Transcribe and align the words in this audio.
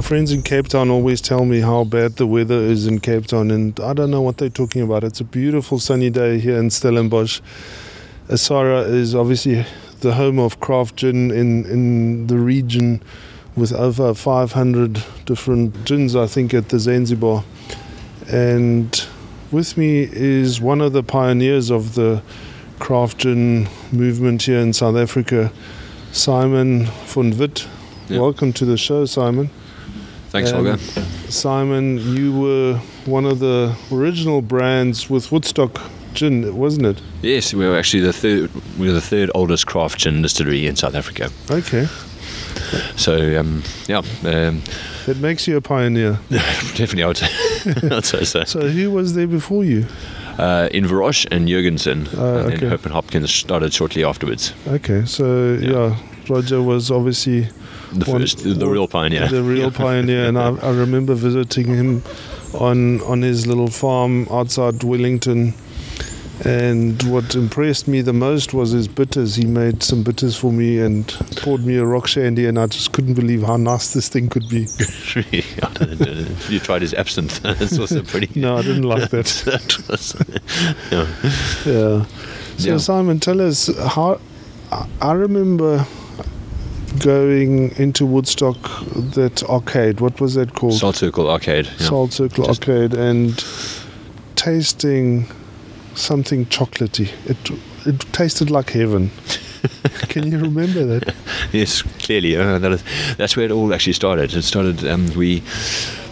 My 0.00 0.06
friends 0.06 0.32
in 0.32 0.40
Cape 0.40 0.66
Town 0.66 0.88
always 0.88 1.20
tell 1.20 1.44
me 1.44 1.60
how 1.60 1.84
bad 1.84 2.16
the 2.16 2.26
weather 2.26 2.58
is 2.58 2.86
in 2.86 3.00
Cape 3.00 3.26
Town, 3.26 3.50
and 3.50 3.78
I 3.80 3.92
don't 3.92 4.10
know 4.10 4.22
what 4.22 4.38
they're 4.38 4.48
talking 4.48 4.80
about. 4.80 5.04
It's 5.04 5.20
a 5.20 5.24
beautiful 5.24 5.78
sunny 5.78 6.08
day 6.08 6.38
here 6.38 6.56
in 6.56 6.70
Stellenbosch. 6.70 7.42
Asara 8.26 8.88
is 8.88 9.14
obviously 9.14 9.66
the 10.00 10.14
home 10.14 10.38
of 10.38 10.58
craft 10.58 10.96
gin 10.96 11.30
in, 11.30 11.66
in 11.66 12.28
the 12.28 12.38
region 12.38 13.02
with 13.54 13.74
over 13.74 14.14
500 14.14 15.04
different 15.26 15.84
gins, 15.84 16.16
I 16.16 16.26
think, 16.26 16.54
at 16.54 16.70
the 16.70 16.78
Sansibar. 16.78 17.44
And 18.26 19.06
with 19.50 19.76
me 19.76 20.08
is 20.10 20.62
one 20.62 20.80
of 20.80 20.94
the 20.94 21.02
pioneers 21.02 21.70
of 21.70 21.94
the 21.94 22.22
craft 22.78 23.18
gin 23.18 23.68
movement 23.92 24.44
here 24.44 24.60
in 24.60 24.72
South 24.72 24.96
Africa, 24.96 25.52
Simon 26.10 26.86
von 27.04 27.36
Witt. 27.36 27.68
Yeah. 28.08 28.20
Welcome 28.20 28.54
to 28.54 28.64
the 28.64 28.78
show, 28.78 29.04
Simon. 29.04 29.50
Thanks, 30.30 30.52
Um, 30.52 30.64
Holger. 30.64 30.78
Simon, 31.28 31.98
you 32.16 32.32
were 32.32 32.74
one 33.04 33.24
of 33.26 33.38
the 33.40 33.74
original 33.92 34.42
brands 34.42 35.10
with 35.10 35.30
Woodstock 35.32 35.80
Gin, 36.14 36.56
wasn't 36.56 36.86
it? 36.86 37.00
Yes, 37.22 37.52
we 37.54 37.66
were 37.66 37.76
actually 37.78 38.00
the 38.02 38.12
third. 38.12 38.50
We 38.78 38.86
were 38.88 38.92
the 38.92 39.00
third 39.00 39.30
oldest 39.34 39.66
craft 39.66 39.98
gin 39.98 40.22
distillery 40.22 40.66
in 40.66 40.76
South 40.76 40.94
Africa. 40.94 41.30
Okay. 41.50 41.86
So 42.96 43.38
um, 43.40 43.62
yeah, 43.88 43.98
um, 44.24 44.62
That 45.06 45.16
makes 45.18 45.46
you 45.48 45.56
a 45.56 45.60
pioneer. 45.60 46.18
definitely 46.30 47.04
I 47.04 47.06
would 47.08 47.16
say, 47.16 47.28
I'd 47.96 48.04
say 48.04 48.24
so. 48.24 48.44
So, 48.44 48.68
who 48.68 48.90
was 48.90 49.14
there 49.14 49.26
before 49.28 49.64
you? 49.64 49.86
Uh, 50.38 50.68
Inverroche 50.72 51.26
and 51.30 51.48
Jorgensen, 51.48 52.08
Oh, 52.16 52.38
and 52.38 52.46
okay. 52.48 52.56
then 52.56 52.70
Hope 52.70 52.86
on 52.86 52.92
Hopkins 52.92 53.32
started 53.32 53.72
shortly 53.72 54.04
afterwards. 54.04 54.52
Okay, 54.66 55.04
so 55.06 55.54
yeah, 55.60 55.70
Yeah. 55.70 55.96
Roger 56.30 56.62
was 56.62 56.90
obviously 56.90 57.48
The 57.92 58.04
first, 58.04 58.38
the, 58.44 58.54
the 58.54 58.68
real 58.68 58.86
pioneer. 58.88 59.28
the 59.28 59.42
real 59.42 59.70
pioneer, 59.70 60.26
and 60.28 60.38
I, 60.38 60.54
I 60.62 60.70
remember 60.70 61.14
visiting 61.14 61.66
him 61.74 62.02
on 62.54 63.00
on 63.02 63.22
his 63.22 63.46
little 63.46 63.68
farm 63.68 64.26
outside 64.30 64.82
Wellington. 64.82 65.54
And 66.42 67.02
what 67.02 67.34
impressed 67.34 67.86
me 67.86 68.00
the 68.00 68.14
most 68.14 68.54
was 68.54 68.70
his 68.70 68.88
bitters. 68.88 69.36
He 69.36 69.44
made 69.44 69.82
some 69.82 70.02
bitters 70.02 70.38
for 70.38 70.50
me 70.50 70.78
and 70.80 71.06
poured 71.36 71.66
me 71.66 71.76
a 71.76 71.84
rock 71.84 72.06
shandy, 72.06 72.46
and 72.46 72.58
I 72.58 72.66
just 72.66 72.92
couldn't 72.92 73.12
believe 73.12 73.42
how 73.42 73.58
nice 73.58 73.92
this 73.92 74.08
thing 74.08 74.30
could 74.30 74.48
be. 74.48 74.66
I 75.62 75.70
don't 75.74 76.00
know. 76.00 76.26
you 76.48 76.58
tried 76.58 76.80
his 76.80 76.94
absinthe. 76.94 77.44
It's 77.60 77.78
also 77.78 78.00
pretty. 78.02 78.40
No, 78.40 78.56
I 78.56 78.62
didn't 78.62 78.84
like 78.88 79.10
that. 79.10 79.26
that 79.44 79.88
was, 79.88 80.14
yeah. 80.90 81.06
Yeah. 81.70 82.06
So 82.56 82.68
Yeah. 82.70 82.78
Simon, 82.78 83.20
tell 83.20 83.40
us 83.42 83.68
how. 83.94 84.18
I 85.02 85.12
remember 85.12 85.84
going 87.00 87.72
into 87.76 88.06
Woodstock, 88.06 88.56
that 89.14 89.42
arcade. 89.48 90.00
What 90.00 90.20
was 90.20 90.34
that 90.34 90.54
called? 90.54 90.74
Salt 90.74 90.96
Circle 90.96 91.28
Arcade. 91.30 91.66
Yeah. 91.66 91.86
Salt 91.88 92.12
Circle 92.12 92.44
Just- 92.44 92.68
Arcade, 92.68 92.94
and 92.94 93.44
tasting 94.36 95.26
something 95.94 96.46
chocolatey. 96.46 97.10
It 97.26 97.36
it 97.86 98.00
tasted 98.12 98.50
like 98.50 98.70
heaven. 98.70 99.10
Can 100.08 100.30
you 100.30 100.38
remember 100.38 100.84
that? 100.86 101.14
Yes, 101.52 101.82
clearly. 101.82 102.36
Uh, 102.36 102.58
that 102.58 102.72
is, 102.72 102.84
that's 103.16 103.36
where 103.36 103.46
it 103.46 103.50
all 103.50 103.74
actually 103.74 103.92
started. 103.94 104.32
It 104.32 104.42
started. 104.42 104.86
Um, 104.86 105.10
we 105.16 105.40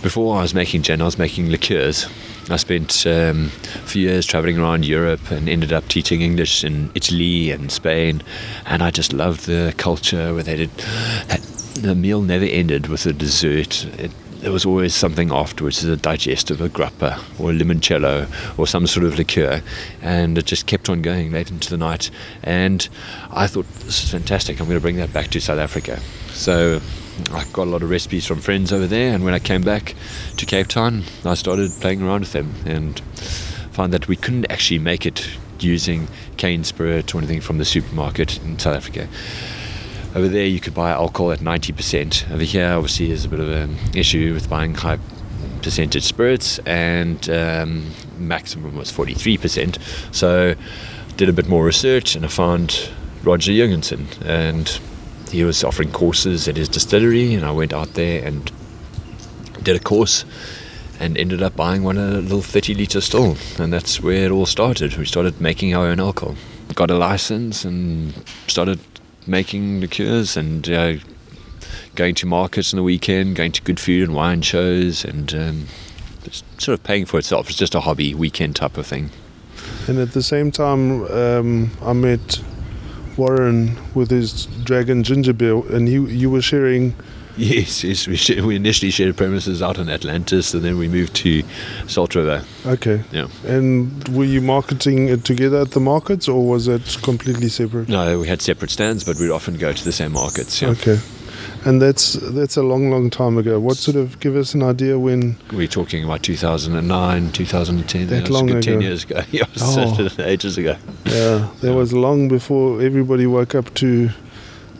before 0.03 0.37
I 0.37 0.43
was 0.43 0.53
making 0.55 0.83
gin, 0.83 1.01
I 1.01 1.05
was 1.05 1.17
making 1.19 1.49
liqueurs. 1.51 2.07
I 2.51 2.57
spent 2.57 3.07
um, 3.07 3.47
a 3.47 3.87
few 3.87 4.09
years 4.09 4.25
traveling 4.25 4.59
around 4.59 4.87
Europe 4.87 5.31
and 5.31 5.49
ended 5.49 5.73
up 5.73 5.87
teaching 5.89 6.23
English 6.23 6.65
in 6.65 6.91
Italy 6.95 7.51
and 7.51 7.71
Spain, 7.71 8.23
and 8.65 8.83
I 8.83 8.91
just 8.91 9.13
loved 9.13 9.47
the 9.47 9.75
culture 9.77 10.33
where 10.33 10.43
they 10.43 10.57
did. 10.57 10.71
The 11.75 11.95
meal 11.95 12.23
never 12.23 12.45
ended 12.45 12.87
with 12.87 13.07
a 13.07 13.13
dessert. 13.13 13.85
It, 13.99 14.11
there 14.41 14.53
was 14.53 14.65
always 14.65 14.95
something 14.95 15.33
afterwards, 15.33 15.85
a 15.85 15.97
digestive, 15.97 16.61
a 16.61 16.69
grappa 16.69 17.19
or 17.41 17.51
a 17.51 17.53
limoncello 17.53 18.29
or 18.59 18.67
some 18.67 18.87
sort 18.87 19.05
of 19.05 19.19
liqueur, 19.19 19.63
and 20.01 20.39
it 20.39 20.47
just 20.47 20.67
kept 20.67 20.89
on 20.89 21.03
going 21.03 21.33
late 21.33 21.51
into 21.51 21.69
the 21.69 21.77
night. 21.77 22.11
And 22.43 22.89
I 23.31 23.47
thought 23.47 23.67
this 23.81 24.05
is 24.05 24.11
fantastic. 24.11 24.61
I'm 24.61 24.67
going 24.67 24.79
to 24.79 24.83
bring 24.83 24.97
that 24.97 25.13
back 25.13 25.29
to 25.29 25.41
South 25.41 25.59
Africa. 25.59 26.01
So 26.31 26.81
I 27.33 27.45
got 27.53 27.67
a 27.67 27.71
lot 27.71 27.83
of 27.83 27.91
recipes 27.91 28.27
from 28.27 28.41
friends 28.41 28.73
over 28.73 28.87
there, 28.87 29.15
and 29.15 29.25
when 29.25 29.35
I 29.35 29.39
came 29.39 29.63
back 29.63 29.95
to 30.37 30.47
Cape 30.47 30.69
Town, 30.69 31.05
I 31.25 31.35
started 31.35 31.71
playing 31.81 32.03
around 32.03 32.21
with 32.21 32.33
them 32.33 32.55
and 32.65 33.01
found 33.73 33.93
that 33.93 34.09
we 34.09 34.17
couldn't 34.17 34.51
actually 34.51 34.79
make 34.79 35.07
it 35.07 35.29
using 35.61 36.09
cane 36.37 36.65
spirit 36.65 37.15
or 37.15 37.19
anything 37.19 37.41
from 37.41 37.59
the 37.59 37.65
supermarket 37.65 38.43
in 38.43 38.59
South 38.59 38.77
Africa. 38.77 39.09
Over 40.15 40.29
there, 40.29 40.47
you 40.47 40.59
could 40.61 40.75
buy 40.75 40.91
alcohol 40.91 41.33
at 41.33 41.41
90%. 41.41 42.31
Over 42.31 42.43
here, 42.43 42.73
obviously, 42.73 43.09
there's 43.09 43.25
a 43.25 43.29
bit 43.29 43.41
of 43.41 43.51
an 43.51 43.77
issue 43.95 44.33
with 44.33 44.49
buying 44.49 44.75
high 44.75 44.99
percentage 45.63 46.05
spirits, 46.05 46.59
and 46.61 47.29
um, 47.29 47.91
maximum 48.19 48.77
was 48.77 48.91
43%. 48.91 49.79
So, 50.15 50.55
did 51.17 51.29
a 51.29 51.33
bit 51.33 51.49
more 51.49 51.65
research, 51.65 52.17
and 52.17 52.25
I 52.25 52.29
found 52.29 52.91
Roger 53.23 53.53
Jorgensen, 53.53 54.09
and 54.25 54.81
he 55.31 55.45
was 55.45 55.65
offering 55.65 55.93
courses 55.93 56.49
at 56.49 56.57
his 56.57 56.69
distillery, 56.69 57.35
and 57.35 57.45
I 57.45 57.51
went 57.51 57.73
out 57.73 57.95
there 57.95 58.25
and 58.25 58.51
did 59.63 59.77
a 59.77 59.81
course 59.81 60.25
and 61.01 61.17
ended 61.17 61.43
up 61.43 61.55
buying 61.55 61.85
one 61.85 61.97
of 61.97 62.13
a 62.13 62.21
little 62.21 62.43
30 62.43 62.75
litre 62.75 63.01
still. 63.01 63.37
And 63.59 63.73
that's 63.73 64.01
where 64.01 64.27
it 64.27 64.31
all 64.31 64.47
started. 64.47 64.97
We 64.97 65.05
started 65.05 65.41
making 65.41 65.75
our 65.75 65.87
own 65.87 66.01
alcohol. 66.01 66.37
Got 66.75 66.91
a 66.91 66.97
license 66.97 67.65
and 67.65 68.13
started 68.47 68.81
making 69.27 69.81
liqueurs 69.81 70.37
and 70.37 70.69
uh, 70.69 70.95
going 71.95 72.15
to 72.17 72.27
markets 72.27 72.73
on 72.73 72.79
the 72.79 72.83
weekend 72.83 73.37
going 73.37 73.53
to 73.53 73.63
good 73.63 73.81
food 73.81 74.05
and 74.05 74.15
wine 74.15 74.43
shows 74.43 75.05
and 75.05 75.35
um, 75.35 75.67
sort 76.59 76.79
of 76.79 76.83
paying 76.83 77.07
for 77.07 77.19
itself. 77.19 77.49
It's 77.49 77.59
just 77.59 77.75
a 77.75 77.81
hobby 77.81 78.15
weekend 78.15 78.57
type 78.57 78.77
of 78.77 78.87
thing. 78.87 79.11
And 79.87 79.99
at 79.99 80.13
the 80.13 80.23
same 80.23 80.51
time, 80.51 81.05
um, 81.11 81.71
I 81.83 81.93
met 81.93 82.43
Warren 83.19 83.77
with 83.95 84.11
his 84.11 84.47
Dragon 84.65 85.03
Ginger 85.03 85.33
Beer, 85.35 85.57
and 85.75 85.89
you 85.89 86.07
you 86.07 86.31
were 86.31 86.43
sharing. 86.43 86.95
yes, 87.37 87.85
yes 87.85 88.07
we, 88.09 88.17
sh- 88.17 88.41
we 88.43 88.57
initially 88.57 88.91
shared 88.91 89.17
premises 89.17 89.63
out 89.63 89.79
in 89.79 89.89
atlantis 89.89 90.55
and 90.55 90.63
then 90.65 90.77
we 90.77 90.89
moved 90.89 91.15
to 91.15 91.43
salt 91.87 92.15
river 92.17 92.43
Okay. 92.67 93.01
yeah 93.13 93.29
And 93.47 94.09
were 94.09 94.25
you 94.35 94.41
marketing 94.41 95.09
it 95.09 95.25
together 95.25 95.61
at 95.61 95.71
the 95.71 95.79
markets, 95.81 96.27
or 96.29 96.41
was 96.55 96.67
it 96.67 96.99
completely 97.03 97.49
separate? 97.49 97.89
no 97.89 98.19
we 98.21 98.27
had 98.27 98.43
separate 98.43 98.73
stands 98.73 99.05
but 99.05 99.17
we'd 99.21 99.31
often 99.31 99.57
go 99.57 99.73
to 99.73 99.85
the 99.85 99.93
same 99.93 100.13
markets 100.13 100.61
yeah. 100.61 100.71
Okay. 100.71 100.99
And 101.65 101.83
that's 101.83 102.13
that's 102.15 102.57
a 102.57 102.63
long, 102.63 102.91
long 102.91 103.11
time 103.11 103.37
ago. 103.39 103.59
What 103.61 103.77
sort 103.77 103.97
of 103.97 104.19
give 104.21 104.37
us 104.37 104.55
an 104.55 104.63
idea 104.63 104.99
when? 104.99 105.37
We're 105.53 105.67
talking 105.67 106.05
about 106.05 106.23
2009, 106.23 107.33
2010. 107.33 108.07
That 108.09 108.23
was 108.23 108.31
long 108.31 108.51
a 108.51 108.55
good 108.55 108.63
10 108.63 108.81
years 108.81 109.05
ago. 109.05 109.23
Yeah, 109.31 109.45
Oh. 109.61 110.09
ages 110.21 110.57
ago. 110.59 110.77
Yeah, 111.05 111.49
that 111.61 111.75
was 111.75 111.93
long 111.93 112.29
before 112.29 112.81
everybody 112.81 113.27
woke 113.27 113.55
up 113.55 113.75
to 113.75 114.11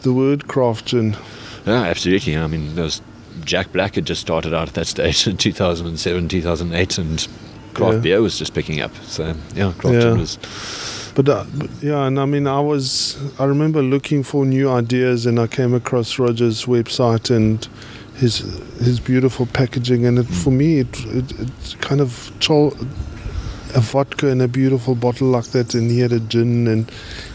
the 0.03 0.13
word 0.13 0.47
craft 0.49 0.87
gin. 0.87 1.17
Yeah, 1.67 1.83
absolutely. 1.83 2.37
I 2.37 2.47
mean, 2.47 2.75
there 2.75 2.85
was 2.85 3.03
Jack 3.45 3.73
Black 3.73 3.97
had 3.97 4.07
just 4.07 4.21
started 4.21 4.55
out 4.55 4.69
at 4.69 4.75
that 4.75 4.87
stage 4.87 5.27
in 5.27 5.37
2007, 5.39 6.29
2008, 6.29 6.99
and 6.99 7.29
craft 7.75 7.95
Yeah. 7.95 8.01
beer 8.01 8.23
was 8.23 8.39
just 8.39 8.55
picking 8.55 8.81
up. 8.81 8.93
So, 9.05 9.35
yeah, 9.55 9.73
craft 9.77 9.97
Yeah. 10.05 10.13
was. 10.13 10.39
But, 11.19 11.29
uh, 11.29 11.45
but 11.53 11.69
yeah, 11.83 12.07
and 12.07 12.21
I 12.21 12.27
mean, 12.27 12.47
I 12.47 12.61
was 12.61 13.19
I 13.41 13.45
remember 13.45 13.83
looking 13.83 14.23
for 14.23 14.47
new 14.47 14.71
ideas, 14.71 15.27
and 15.27 15.41
I 15.41 15.49
came 15.49 15.75
across 15.75 16.17
Roger's 16.17 16.67
website 16.67 17.29
and 17.35 17.67
his 18.15 18.39
his 18.79 19.01
beautiful 19.01 19.47
packaging, 19.47 20.07
and 20.07 20.21
it, 20.21 20.29
for 20.29 20.53
me, 20.53 20.79
it 20.79 21.05
it, 21.07 21.33
it 21.41 21.77
kind 21.81 22.01
of 22.01 22.31
chol- 22.39 22.81
a 23.75 23.81
vodka 23.81 24.29
in 24.29 24.41
a 24.41 24.47
beautiful 24.47 24.95
bottle 24.95 25.27
like 25.27 25.47
that, 25.47 25.75
and 25.75 25.91
he 25.91 25.99
had 25.99 26.13
a 26.13 26.21
gin, 26.21 26.69
and 26.69 26.89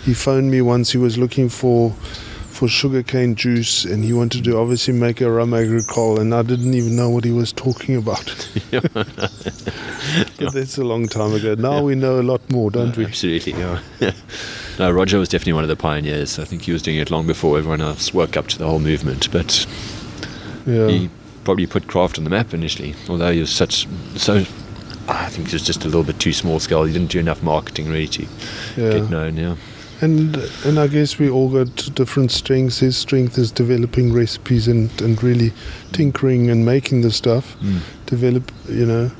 he 0.05 0.13
phoned 0.13 0.49
me 0.49 0.61
once. 0.61 0.93
He 0.93 0.97
was 0.97 1.17
looking 1.17 1.49
for 1.49 1.93
for 2.63 2.69
sugarcane 2.69 3.35
juice, 3.35 3.83
and 3.83 4.05
he 4.05 4.13
wanted 4.13 4.45
to 4.45 4.57
obviously 4.57 4.93
make 4.93 5.19
a 5.19 5.29
rum 5.29 5.53
agricole, 5.53 6.17
and 6.17 6.33
I 6.33 6.43
didn't 6.43 6.73
even 6.73 6.95
know 6.95 7.09
what 7.09 7.25
he 7.25 7.31
was 7.33 7.51
talking 7.51 7.97
about. 7.97 8.23
but 8.71 10.53
that's 10.53 10.77
a 10.77 10.85
long 10.85 11.09
time 11.09 11.33
ago. 11.33 11.55
Now 11.55 11.83
we 11.83 11.95
know 11.95 12.21
a 12.21 12.23
lot 12.23 12.49
more, 12.49 12.71
don't 12.71 12.95
we? 12.95 13.03
Absolutely, 13.03 13.51
yeah. 13.51 13.81
no, 14.79 14.91
Roger 14.91 15.19
was 15.19 15.27
definitely 15.27 15.53
one 15.53 15.65
of 15.65 15.67
the 15.67 15.75
pioneers. 15.75 16.39
I 16.39 16.45
think 16.45 16.61
he 16.61 16.71
was 16.71 16.81
doing 16.81 16.95
it 16.95 17.11
long 17.11 17.27
before 17.27 17.57
everyone 17.57 17.81
else 17.81 18.13
woke 18.13 18.37
up 18.37 18.47
to 18.47 18.57
the 18.57 18.65
whole 18.65 18.79
movement. 18.79 19.29
But 19.29 19.65
Yeah. 20.65 20.87
he 20.87 21.09
probably 21.43 21.67
put 21.67 21.87
craft 21.87 22.17
on 22.17 22.23
the 22.23 22.29
map 22.29 22.53
initially, 22.53 22.95
although 23.09 23.33
he 23.33 23.41
was 23.41 23.51
such 23.51 23.89
so. 24.15 24.45
I 25.09 25.27
think 25.27 25.49
he 25.49 25.55
was 25.55 25.63
just 25.63 25.83
a 25.83 25.87
little 25.87 26.05
bit 26.05 26.17
too 26.17 26.31
small 26.31 26.61
scale. 26.61 26.85
He 26.85 26.93
didn't 26.93 27.11
do 27.11 27.19
enough 27.19 27.43
marketing 27.43 27.89
really 27.89 28.07
to 28.07 28.25
yeah. 28.77 28.91
get 28.91 29.09
known. 29.09 29.35
Yeah, 29.35 29.55
And 30.03 30.35
and 30.65 30.77
I 30.79 30.87
guess 30.87 31.19
we 31.19 31.29
all 31.29 31.49
got 31.49 31.95
different 31.95 32.31
strengths. 32.31 32.79
His 32.79 32.97
strength 32.97 33.37
is 33.37 33.51
developing 33.51 34.11
recipes 34.13 34.67
and, 34.67 34.89
and 35.01 35.21
really 35.23 35.51
tinkering 35.91 36.49
and 36.49 36.65
making 36.65 37.01
the 37.03 37.11
stuff. 37.11 37.55
Develop, 38.05 38.51
you 38.67 38.85
know, 38.85 39.11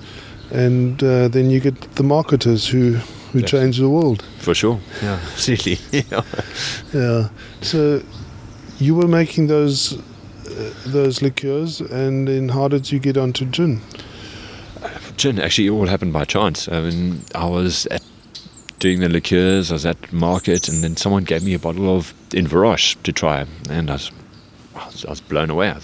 and 0.52 1.02
uh, 1.04 1.28
then 1.30 1.50
you 1.50 1.60
get 1.62 1.80
the 1.96 2.04
marketers 2.04 2.68
who 2.68 3.00
who 3.32 3.40
Yes. 3.40 3.50
change 3.50 3.78
the 3.78 3.90
world. 3.90 4.24
for 4.40 4.54
sure. 4.54 4.80
Yeah, 5.02 5.20
absolutely. 5.34 5.78
yeah. 5.92 6.22
Yeah. 6.94 7.30
So 7.62 8.02
you 8.80 8.96
were 8.96 9.08
making 9.08 9.48
those 9.48 9.98
those 10.94 11.22
liqueurs, 11.22 11.82
and 11.82 12.28
then 12.28 12.50
how 12.50 12.68
did 12.68 12.92
you 12.92 13.00
get 13.00 13.18
onto 13.18 13.46
gin? 13.46 13.80
Gin 15.18 15.40
actually 15.40 15.68
it 15.68 15.72
all 15.72 15.88
happened 15.88 16.14
by 16.14 16.26
chance. 16.26 16.68
I 16.68 16.82
mean, 16.82 17.22
I 17.34 17.46
was 17.48 17.86
at 17.88 18.02
doing 18.84 19.00
the 19.00 19.08
liqueurs, 19.08 19.72
I 19.72 19.76
was 19.76 19.86
at 19.86 20.12
market, 20.12 20.68
and 20.68 20.84
then 20.84 20.98
someone 20.98 21.24
gave 21.24 21.42
me 21.42 21.54
a 21.54 21.60
bottle 21.60 21.96
of 21.96 22.14
Inverroche 22.32 23.02
to 23.04 23.14
try, 23.14 23.46
and 23.70 23.90
I 23.90 23.94
was, 23.94 24.12
I 24.76 24.86
was, 24.88 25.06
I 25.06 25.10
was 25.10 25.22
blown 25.22 25.50
away. 25.50 25.70
I 25.70 25.76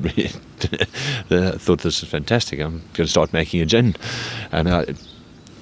I 0.00 1.50
thought 1.58 1.80
this 1.80 2.02
is 2.02 2.08
fantastic. 2.08 2.58
I'm 2.60 2.78
going 2.94 3.06
to 3.06 3.06
start 3.06 3.34
making 3.34 3.60
a 3.60 3.66
gin, 3.66 3.96
and 4.50 4.70
I, 4.70 4.86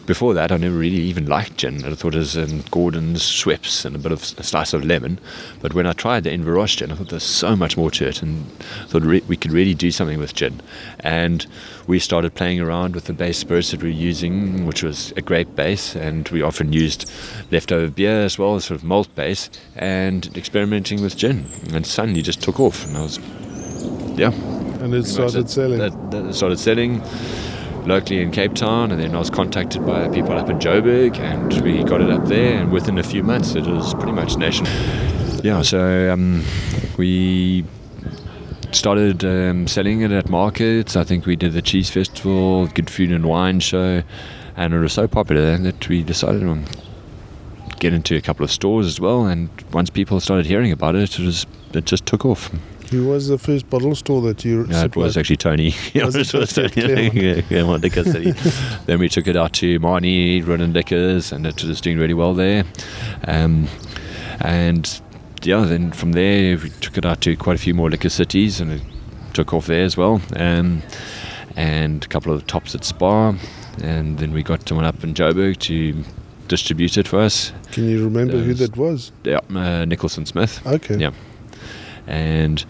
before 0.06 0.34
that, 0.34 0.52
I 0.52 0.56
never 0.56 0.76
really 0.76 0.96
even 0.96 1.26
liked 1.26 1.58
gin. 1.58 1.84
I 1.84 1.94
thought 1.94 2.14
it 2.14 2.18
was 2.18 2.36
um, 2.36 2.62
Gordon's, 2.70 3.22
Schweppes, 3.22 3.84
and 3.84 3.96
a 3.96 3.98
bit 3.98 4.12
of 4.12 4.22
a 4.38 4.42
slice 4.42 4.72
of 4.72 4.84
lemon. 4.84 5.18
But 5.60 5.74
when 5.74 5.86
I 5.86 5.92
tried 5.92 6.24
the 6.24 6.30
Inverroche 6.30 6.76
gin, 6.76 6.92
I 6.92 6.94
thought 6.94 7.10
there's 7.10 7.22
so 7.22 7.56
much 7.56 7.76
more 7.76 7.90
to 7.92 8.06
it, 8.06 8.22
and 8.22 8.50
thought 8.88 9.02
re- 9.02 9.22
we 9.26 9.36
could 9.36 9.52
really 9.52 9.74
do 9.74 9.90
something 9.90 10.18
with 10.18 10.34
gin. 10.34 10.60
And 11.00 11.46
we 11.86 11.98
started 11.98 12.34
playing 12.34 12.60
around 12.60 12.94
with 12.94 13.04
the 13.04 13.12
base 13.12 13.38
spirits 13.38 13.72
that 13.72 13.82
we 13.82 13.90
were 13.90 13.94
using, 13.94 14.66
which 14.66 14.82
was 14.82 15.12
a 15.16 15.22
grape 15.22 15.54
base, 15.56 15.94
and 15.96 16.28
we 16.28 16.40
often 16.40 16.72
used 16.72 17.10
leftover 17.50 17.88
beer 17.88 18.22
as 18.22 18.38
well, 18.38 18.54
as 18.54 18.64
sort 18.66 18.78
of 18.78 18.84
malt 18.84 19.12
base, 19.14 19.50
and 19.74 20.36
experimenting 20.36 21.02
with 21.02 21.16
gin. 21.16 21.46
And 21.72 21.86
suddenly 21.86 22.22
just 22.22 22.42
took 22.42 22.60
off, 22.60 22.86
and 22.86 22.96
I 22.96 23.02
was, 23.02 23.18
yeah. 24.16 24.32
And 24.80 24.94
it 24.94 25.04
started 25.06 25.50
selling. 25.50 25.78
That, 25.78 26.10
that 26.12 26.34
started 26.34 26.58
selling 26.60 27.02
locally 27.86 28.20
in 28.20 28.30
Cape 28.30 28.54
Town, 28.54 28.90
and 28.90 29.00
then 29.00 29.14
I 29.14 29.18
was 29.18 29.30
contacted 29.30 29.86
by 29.86 30.08
people 30.08 30.32
up 30.32 30.50
in 30.50 30.58
Joburg, 30.58 31.18
and 31.18 31.60
we 31.62 31.82
got 31.84 32.00
it 32.00 32.10
up 32.10 32.26
there. 32.26 32.58
And 32.60 32.72
within 32.72 32.98
a 32.98 33.02
few 33.02 33.22
months, 33.22 33.54
it 33.54 33.66
was 33.66 33.94
pretty 33.94 34.12
much 34.12 34.36
national. 34.36 34.70
Yeah, 35.44 35.62
so 35.62 36.12
um, 36.12 36.44
we 36.96 37.64
started 38.72 39.24
um, 39.24 39.66
selling 39.66 40.00
it 40.02 40.10
at 40.10 40.28
markets. 40.28 40.96
I 40.96 41.04
think 41.04 41.26
we 41.26 41.36
did 41.36 41.52
the 41.52 41.62
cheese 41.62 41.90
festival, 41.90 42.66
good 42.68 42.90
food 42.90 43.12
and 43.12 43.24
wine 43.26 43.60
show, 43.60 44.02
and 44.56 44.74
it 44.74 44.78
was 44.78 44.92
so 44.92 45.06
popular 45.06 45.56
that 45.56 45.88
we 45.88 46.02
decided 46.02 46.40
to 46.40 46.64
get 47.78 47.92
into 47.92 48.16
a 48.16 48.20
couple 48.20 48.44
of 48.44 48.50
stores 48.50 48.86
as 48.86 49.00
well. 49.00 49.26
And 49.26 49.48
once 49.72 49.90
people 49.90 50.20
started 50.20 50.46
hearing 50.46 50.72
about 50.72 50.94
it, 50.94 51.18
it 51.18 51.24
was 51.24 51.46
it 51.72 51.84
just 51.84 52.06
took 52.06 52.24
off. 52.24 52.50
Who 52.90 53.08
was 53.08 53.28
the 53.28 53.38
first 53.38 53.68
bottle 53.68 53.94
store 53.94 54.22
that 54.22 54.44
you? 54.44 54.66
No, 54.66 54.84
it 54.84 54.96
was 54.96 55.16
actually 55.16 55.36
Tony. 55.36 55.74
Was 55.94 56.14
it 56.16 56.32
was 56.32 56.52
Tony? 56.52 57.42
Claremont 57.42 57.82
Liquor 57.82 58.04
City. 58.04 58.32
then 58.86 58.98
we 58.98 59.08
took 59.08 59.26
it 59.26 59.36
out 59.36 59.52
to 59.54 59.80
Marnie, 59.80 60.46
Ronan 60.46 60.72
Liquors, 60.72 61.32
and 61.32 61.46
it 61.46 61.62
was 61.64 61.80
doing 61.80 61.98
really 61.98 62.14
well 62.14 62.34
there. 62.34 62.64
Um, 63.24 63.68
and 64.40 65.00
yeah, 65.42 65.64
then 65.64 65.92
from 65.92 66.12
there 66.12 66.56
we 66.58 66.70
took 66.80 66.96
it 66.98 67.04
out 67.04 67.20
to 67.22 67.36
quite 67.36 67.56
a 67.56 67.58
few 67.58 67.74
more 67.74 67.90
liquor 67.90 68.08
cities, 68.08 68.60
and 68.60 68.72
it 68.72 68.82
took 69.32 69.52
off 69.52 69.66
there 69.66 69.84
as 69.84 69.96
well. 69.96 70.20
Um, 70.36 70.82
and 71.56 72.04
a 72.04 72.08
couple 72.08 72.32
of 72.32 72.46
tops 72.46 72.74
at 72.74 72.84
SPAR, 72.84 73.34
and 73.82 74.18
then 74.18 74.32
we 74.32 74.42
got 74.42 74.68
someone 74.68 74.86
up 74.86 75.02
in 75.02 75.14
Joburg 75.14 75.58
to 75.60 76.04
distribute 76.48 76.96
it 76.96 77.08
for 77.08 77.20
us. 77.20 77.52
Can 77.72 77.88
you 77.88 78.04
remember 78.04 78.38
who 78.38 78.54
that 78.54 78.76
was? 78.76 79.10
Yeah, 79.24 79.40
uh, 79.54 79.84
Nicholson 79.84 80.26
Smith. 80.26 80.64
Okay. 80.66 80.96
Yeah. 80.96 81.10
And 82.06 82.64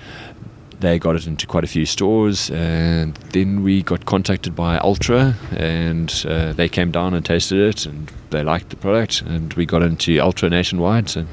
they 0.81 0.99
got 0.99 1.17
it 1.17 1.27
into 1.27 1.47
quite 1.47 1.65
a 1.65 1.67
few 1.67 1.87
stores. 1.87 2.51
And 2.51 3.17
then 3.33 3.63
we 3.63 3.83
got 3.83 4.05
contacted 4.05 4.55
by 4.55 4.79
Ultra, 4.79 5.35
and 5.53 6.13
uh, 6.29 6.53
they 6.53 6.69
came 6.69 6.91
down 6.91 7.15
and 7.15 7.25
tasted 7.25 7.59
it, 7.59 7.87
and 7.87 8.11
they 8.31 8.43
liked 8.43 8.71
the 8.71 8.77
product, 8.77 9.23
and 9.23 9.53
we 9.55 9.67
got 9.67 9.83
into 9.83 10.19
Ultra 10.19 10.51
nationwide. 10.51 11.09
So 11.09 11.27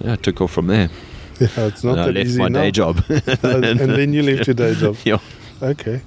yeah, 0.00 0.14
it 0.14 0.22
took 0.22 0.40
off 0.40 0.52
from 0.52 0.66
there. 0.66 0.90
Yeah, 1.40 1.66
it's 1.66 1.82
not 1.82 1.98
and 1.98 2.00
I 2.00 2.06
left 2.06 2.26
easy 2.26 2.38
my 2.38 2.48
now. 2.48 2.60
day 2.62 2.70
job. 2.70 3.04
Uh, 3.44 3.60
and 3.62 3.78
then 3.78 4.12
you 4.12 4.22
left 4.22 4.46
your 4.46 4.54
day 4.54 4.74
job. 4.74 4.96
yeah. 5.04 5.18
Okay. 5.62 6.00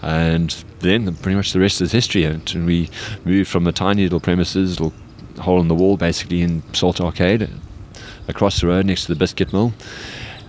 And 0.00 0.50
then 0.80 1.14
pretty 1.16 1.36
much 1.36 1.52
the 1.52 1.60
rest 1.60 1.80
is 1.80 1.92
history. 1.92 2.24
And 2.24 2.66
we 2.66 2.88
moved 3.24 3.50
from 3.50 3.66
a 3.66 3.72
tiny 3.72 4.02
little 4.04 4.20
premises, 4.20 4.80
little 4.80 4.92
hole 5.40 5.60
in 5.60 5.68
the 5.68 5.74
wall 5.74 5.96
basically 5.96 6.42
in 6.42 6.62
Salt 6.72 7.00
Arcade, 7.00 7.48
across 8.28 8.60
the 8.60 8.66
road 8.68 8.86
next 8.86 9.06
to 9.06 9.14
the 9.14 9.18
biscuit 9.18 9.52
mill. 9.52 9.72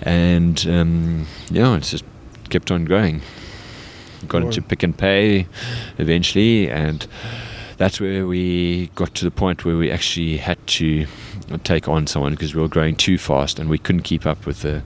And 0.03 0.65
um, 0.67 1.27
yeah, 1.49 1.75
it's 1.75 1.91
just 1.91 2.05
kept 2.49 2.71
on 2.71 2.85
growing. 2.85 3.21
Got 4.27 4.43
into 4.43 4.61
Pick 4.61 4.83
n 4.83 4.93
Pay 4.93 5.47
eventually, 5.97 6.69
and 6.69 7.05
that's 7.77 7.99
where 7.99 8.25
we 8.25 8.87
got 8.95 9.15
to 9.15 9.25
the 9.25 9.31
point 9.31 9.65
where 9.65 9.75
we 9.75 9.91
actually 9.91 10.37
had 10.37 10.65
to 10.67 11.05
take 11.63 11.89
on 11.89 12.07
someone 12.07 12.31
because 12.31 12.55
we 12.55 12.61
were 12.61 12.69
growing 12.69 12.95
too 12.95 13.17
fast 13.17 13.59
and 13.59 13.69
we 13.69 13.77
couldn't 13.77 14.03
keep 14.03 14.25
up 14.25 14.45
with 14.45 14.61
the 14.61 14.81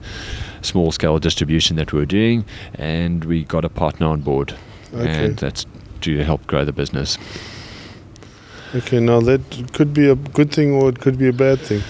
small 0.62 0.90
scale 0.90 1.18
distribution 1.18 1.76
that 1.76 1.92
we 1.92 2.00
were 2.00 2.06
doing, 2.06 2.44
and 2.74 3.24
we 3.24 3.44
got 3.44 3.64
a 3.64 3.68
partner 3.68 4.06
on 4.08 4.20
board, 4.22 4.54
Okay. 4.92 5.26
and 5.26 5.36
that's 5.36 5.66
to 6.00 6.18
help 6.24 6.46
grow 6.46 6.64
the 6.64 6.72
business. 6.72 7.18
Okay. 8.74 9.00
Now 9.00 9.20
that 9.20 9.40
could 9.72 9.94
be 9.94 10.08
a 10.08 10.14
good 10.14 10.52
thing 10.52 10.72
or 10.72 10.88
it 10.88 11.00
could 11.00 11.16
be 11.18 11.28
a 11.28 11.32
bad 11.32 11.60
thing. 11.60 11.82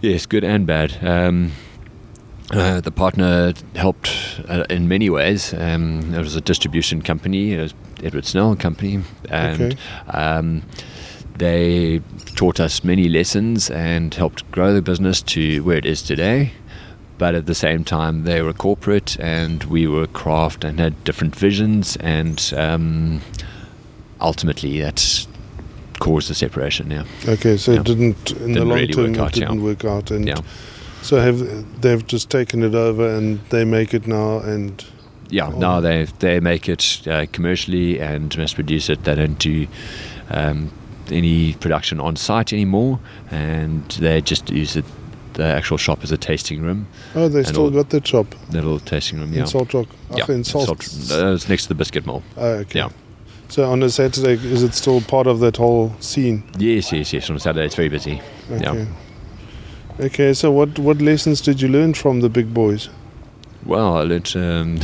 Yes, 0.00 0.26
good 0.26 0.44
and 0.44 0.66
bad. 0.66 0.98
Um, 1.02 1.52
uh, 2.52 2.80
the 2.80 2.90
partner 2.90 3.52
helped 3.74 4.10
uh, 4.48 4.64
in 4.70 4.88
many 4.88 5.08
ways. 5.10 5.52
Um, 5.54 6.14
it 6.14 6.18
was 6.18 6.36
a 6.36 6.40
distribution 6.40 7.02
company, 7.02 7.52
it 7.54 7.60
was 7.60 7.74
Edward 8.02 8.24
Snell 8.26 8.54
Company, 8.56 9.00
and 9.30 9.60
Okay. 9.62 9.76
um, 10.08 10.62
they 11.38 12.00
taught 12.36 12.60
us 12.60 12.84
many 12.84 13.08
lessons 13.08 13.70
and 13.70 14.14
helped 14.14 14.48
grow 14.52 14.72
the 14.74 14.82
business 14.82 15.22
to 15.22 15.62
where 15.64 15.78
it 15.78 15.86
is 15.86 16.02
today. 16.02 16.52
But 17.16 17.34
at 17.36 17.46
the 17.46 17.54
same 17.54 17.84
time, 17.84 18.24
they 18.24 18.42
were 18.42 18.52
corporate 18.52 19.16
and 19.20 19.62
we 19.64 19.86
were 19.86 20.06
craft 20.08 20.64
and 20.64 20.80
had 20.80 21.02
different 21.04 21.34
visions, 21.36 21.96
and 21.96 22.52
um, 22.56 23.20
ultimately, 24.20 24.80
that's 24.80 25.26
caused 26.00 26.28
the 26.28 26.34
separation. 26.34 26.90
Yeah, 26.90 27.04
Okay. 27.26 27.56
So 27.56 27.72
Yeah. 27.72 27.80
it 27.80 27.86
didn't 27.86 28.30
in 28.32 28.38
the 28.38 28.46
Didn't 28.60 28.68
long 28.68 28.78
really 28.78 28.92
term. 28.92 29.12
work 29.12 29.18
out, 29.20 29.36
yeah. 29.36 29.46
didn't 29.46 29.62
work 29.62 29.84
out. 29.84 30.10
And 30.10 30.26
yeah. 30.28 30.34
So 31.04 31.16
have 31.20 31.38
they've 31.80 32.06
just 32.12 32.30
taken 32.30 32.62
it 32.62 32.74
over 32.74 33.08
and 33.16 33.38
they 33.50 33.64
make 33.64 33.94
it 33.94 34.06
now 34.06 34.38
and 34.52 34.84
Yeah, 35.30 35.50
Oh. 35.52 35.58
now 35.58 35.80
they 35.80 36.06
they 36.18 36.40
make 36.40 36.68
it 36.72 37.00
uh, 37.06 37.26
commercially 37.32 38.00
and 38.00 38.36
mass 38.38 38.54
produce 38.54 38.92
it. 38.92 39.02
They 39.04 39.14
don't 39.14 39.38
do 39.38 39.66
um, 40.30 40.70
any 41.10 41.54
production 41.54 42.00
on 42.00 42.16
site 42.16 42.52
anymore, 42.52 42.98
and 43.30 43.82
they 44.00 44.20
just 44.30 44.50
use 44.50 44.76
it, 44.80 44.84
the 45.34 45.44
actual 45.44 45.78
shop 45.78 45.98
as 46.04 46.12
a 46.12 46.16
tasting 46.16 46.62
room, 46.62 46.86
oh 47.14 47.28
they 47.28 47.42
still 47.44 47.62
all- 47.64 47.70
got 47.70 47.88
that 47.90 48.06
shop 48.06 48.26
the 48.50 48.56
little 48.62 48.78
tasting 48.80 49.18
room. 49.20 49.32
in 49.32 49.38
Yeah, 49.38 49.46
Salt 49.46 49.74
Rock. 49.74 49.86
yeah, 50.16 50.24
in 50.28 50.34
in 50.36 50.44
Salt. 50.44 50.66
Salt- 50.82 51.10
uh, 51.22 51.34
it's 51.34 51.48
next 51.48 51.62
to 51.64 51.68
the 51.68 51.74
biscuit 51.74 52.06
mill. 52.06 52.22
Oh, 52.36 52.60
okay. 52.62 52.78
Yeah. 52.80 52.90
So 53.48 53.70
on 53.72 53.82
a 53.82 53.88
Saturday, 53.88 54.34
is 54.52 54.62
it 54.62 54.74
still 54.74 55.00
part 55.00 55.26
of 55.26 55.38
that 55.40 55.56
whole 55.56 55.90
scene? 56.00 56.42
Yes, 56.58 56.92
yes, 56.92 57.12
yes. 57.12 57.30
On 57.30 57.38
Saturday, 57.38 57.66
it's 57.66 57.76
very 57.76 57.88
busy. 57.90 58.20
Okay. 58.50 58.62
Yeah. 58.62 58.86
Okay. 60.00 60.34
So 60.34 60.50
what 60.50 60.78
what 60.78 61.00
lessons 61.00 61.40
did 61.40 61.60
you 61.62 61.68
learn 61.68 61.94
from 61.94 62.20
the 62.20 62.28
big 62.28 62.52
boys? 62.54 62.88
Well, 63.66 63.96
I 63.96 64.02
learnt 64.02 64.36
um, 64.36 64.78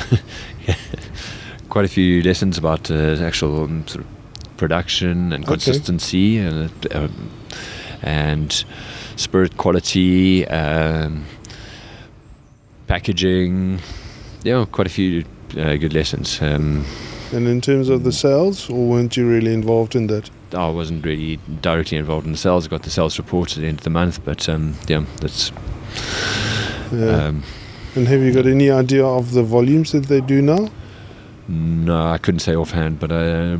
quite 1.69 1.85
a 1.85 1.88
few 1.88 2.23
lessons 2.23 2.57
about 2.59 2.90
uh, 2.90 3.17
actual 3.26 3.64
um, 3.64 3.87
sort 3.87 4.05
of 4.05 4.11
production 4.57 5.33
and 5.33 5.45
Okay. 5.45 5.52
consistency 5.52 6.38
and, 6.38 6.71
um, 6.95 7.31
and 8.02 8.64
spirit 9.17 9.57
quality, 9.57 10.47
um, 10.49 11.25
packaging. 12.87 13.81
Yeah, 14.45 14.64
quite 14.73 14.87
a 14.87 14.90
few 14.90 15.25
uh, 15.59 15.76
good 15.76 15.93
lessons. 15.93 16.40
Um, 16.40 16.85
And 17.33 17.47
in 17.47 17.61
terms 17.61 17.88
of 17.88 18.02
the 18.02 18.12
sales, 18.12 18.69
or 18.71 18.88
weren't 18.88 19.17
you 19.17 19.29
really 19.29 19.52
involved 19.52 19.95
in 19.95 20.07
that? 20.09 20.31
I 20.54 20.69
wasn't 20.71 21.04
really 21.04 21.38
directly 21.61 21.99
involved 21.99 22.26
in 22.26 22.33
the 22.33 22.38
sales. 22.38 22.66
I 22.66 22.71
got 22.71 22.83
the 22.83 22.90
sales 22.90 23.19
report 23.19 23.57
at 23.57 23.61
the 23.61 23.69
end 23.69 23.78
of 23.78 23.85
the 23.85 23.90
month, 23.90 24.25
but 24.25 24.49
um, 24.49 24.75
yeah, 24.88 25.04
that's. 25.21 25.52
Yeah. 26.92 27.26
Um, 27.26 27.42
and 27.95 28.07
have 28.09 28.21
you 28.21 28.33
got 28.33 28.47
any 28.47 28.71
idea 28.71 29.04
of 29.04 29.33
the 29.33 29.42
volumes 29.42 29.92
that 29.92 30.07
they 30.07 30.21
do 30.21 30.40
now? 30.42 30.71
No, 31.49 32.07
I 32.07 32.19
couldn't 32.19 32.40
say 32.40 32.54
offhand, 32.54 33.00
but 33.00 33.11
uh, 33.11 33.59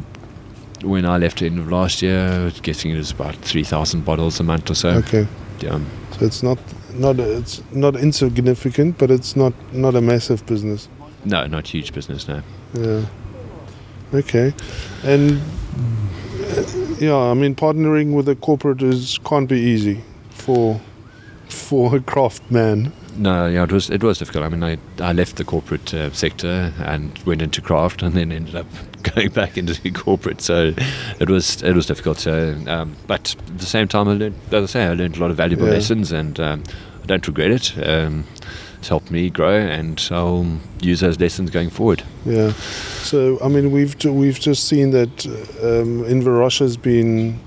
when 0.83 1.05
I 1.05 1.19
left 1.19 1.37
at 1.37 1.41
the 1.41 1.47
end 1.47 1.59
of 1.59 1.71
last 1.71 2.03
year, 2.03 2.29
I 2.29 2.45
was 2.45 2.61
guessing 2.61 2.93
it 2.93 2.97
was 2.97 3.11
about 3.11 3.35
3,000 3.37 4.05
bottles 4.05 4.39
a 4.39 4.45
month 4.45 4.71
or 4.71 4.75
so. 4.75 4.91
Okay. 4.91 5.27
Yeah. 5.61 5.81
So 6.13 6.25
it's 6.25 6.43
not 6.43 6.59
not 6.95 7.19
it's 7.19 7.63
not 7.73 7.97
insignificant, 7.97 8.99
but 8.99 9.11
it's 9.11 9.37
not 9.37 9.53
not 9.73 9.95
a 9.95 10.01
massive 10.01 10.45
business. 10.47 10.89
No, 11.25 11.47
not 11.47 11.67
huge 11.69 11.93
business, 11.93 12.27
no. 12.29 12.43
Yeah. 12.75 13.05
Okay. 14.15 14.55
And 15.05 15.41
yeah, 17.01 17.17
I 17.17 17.35
mean, 17.35 17.55
partnering 17.55 18.13
with 18.15 18.29
a 18.29 18.35
corporate 18.37 18.83
is 18.83 19.19
can't 19.25 19.49
be 19.49 19.59
easy 19.59 20.01
for 20.31 20.81
for 21.49 21.97
a 21.97 22.01
craft 22.01 22.49
man. 22.51 22.93
No, 23.17 23.47
yeah, 23.49 23.65
it 23.65 23.73
was 23.73 23.91
it 23.91 24.03
was 24.05 24.19
difficult. 24.19 24.45
I 24.45 24.49
mean, 24.49 24.63
I, 24.63 24.79
I 25.05 25.13
left 25.13 25.37
the 25.37 25.45
corporate 25.45 25.93
uh, 25.93 26.13
sector 26.13 26.73
and 26.79 27.17
went 27.27 27.43
into 27.43 27.61
craft, 27.61 28.03
and 28.03 28.15
then 28.15 28.31
ended 28.33 28.55
up 28.55 28.67
going 29.15 29.31
back 29.31 29.59
into 29.59 29.75
the 29.83 29.91
corporate. 29.91 30.41
So 30.41 30.73
it 31.19 31.29
was 31.29 31.63
it 31.63 31.75
was 31.75 31.87
difficult. 31.87 32.19
So, 32.19 32.55
um, 32.69 32.95
but 33.09 33.35
at 33.49 33.59
the 33.59 33.67
same 33.67 33.89
time, 33.89 34.07
I 34.09 34.13
learned, 34.13 34.37
as 34.53 34.63
I 34.63 34.67
say, 34.67 34.85
I 34.85 34.95
learned 34.95 35.17
a 35.17 35.21
lot 35.21 35.31
of 35.31 35.37
valuable 35.37 35.67
Yeah. 35.67 35.73
lessons, 35.75 36.13
and 36.13 36.39
um, 36.39 36.63
I 37.03 37.07
don't 37.07 37.27
regret 37.27 37.51
it. 37.51 37.75
Um, 37.89 38.25
it's 38.81 38.89
helped 38.89 39.11
me 39.11 39.29
grow, 39.29 39.57
and 39.59 40.03
I'll 40.11 40.59
use 40.81 41.01
those 41.01 41.21
lessons 41.21 41.51
going 41.51 41.69
forward. 41.71 42.03
Yeah. 42.25 42.53
So 43.03 43.39
I 43.45 43.49
mean, 43.49 43.71
we've 43.73 43.95
we've 44.07 44.41
just 44.41 44.65
seen 44.67 44.91
that 44.93 45.27
um, 45.63 46.03
Inverroche 46.05 46.61
has 46.61 46.77
been 46.79 47.39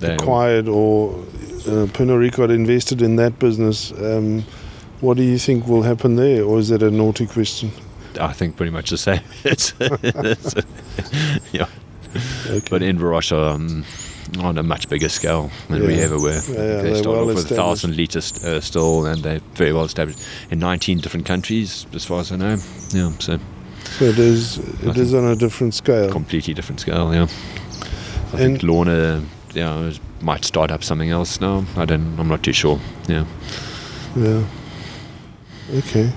They- 0.00 0.14
acquired 0.14 0.66
or 0.68 1.12
uh, 1.14 1.86
Pernod 1.94 2.28
Ricard 2.28 2.50
invested 2.52 3.02
in 3.02 3.16
that 3.16 3.38
business. 3.38 3.92
Um, 3.92 4.42
what 5.00 5.16
do 5.16 5.22
you 5.22 5.38
think 5.38 5.68
will 5.68 5.82
happen 5.82 6.16
there, 6.16 6.42
or 6.44 6.58
is 6.58 6.68
that 6.70 6.82
a 6.82 6.90
naughty 6.90 7.26
question? 7.26 7.70
I 8.20 8.32
think 8.32 8.56
pretty 8.56 8.70
much 8.72 8.90
the 8.90 8.98
same. 8.98 9.20
it's, 9.44 9.72
it's- 9.80 10.54
yeah, 11.52 11.66
Okay. 12.46 12.66
but 12.68 12.82
Inverroche 12.82 13.30
are 13.32 13.54
um, 13.54 13.84
on 14.38 14.58
a 14.58 14.62
much 14.62 14.88
bigger 14.88 15.08
scale 15.08 15.50
than 15.68 15.86
we 15.86 15.94
ever 16.00 16.18
were. 16.18 16.40
Yeah, 16.48 16.82
they 16.82 16.94
started 16.94 17.08
well 17.08 17.20
off 17.30 17.34
with 17.36 17.50
a 17.50 17.54
thousand 17.54 17.96
litre 17.96 18.20
st- 18.20 18.44
uh, 18.44 18.60
still, 18.60 19.06
and 19.06 19.22
they're 19.22 19.40
very 19.54 19.72
well 19.72 19.84
established 19.84 20.18
in 20.50 20.58
19 20.58 20.98
different 20.98 21.26
countries, 21.26 21.86
as 21.94 22.04
far 22.04 22.20
as 22.20 22.32
I 22.32 22.36
know. 22.36 22.56
Yeah, 22.92 23.12
so 23.18 23.38
so 23.98 24.04
it 24.06 24.18
is. 24.18 24.58
It 24.82 24.96
is 24.96 25.14
on 25.14 25.24
a 25.24 25.36
different 25.36 25.74
scale. 25.74 26.10
completely 26.10 26.54
different 26.54 26.80
scale. 26.80 27.12
Yeah, 27.14 27.26
I 27.28 28.30
And- 28.30 28.38
think 28.38 28.62
Lorna, 28.62 29.22
yeah, 29.54 29.92
might 30.22 30.44
start 30.44 30.70
up 30.70 30.82
something 30.82 31.10
else 31.10 31.40
now. 31.40 31.64
I 31.76 31.84
don't. 31.84 32.18
I'm 32.18 32.28
not 32.28 32.42
too 32.42 32.52
sure. 32.54 32.80
Yeah. 33.08 33.24
Yeah. 34.16 34.42
Okay. 35.76 36.10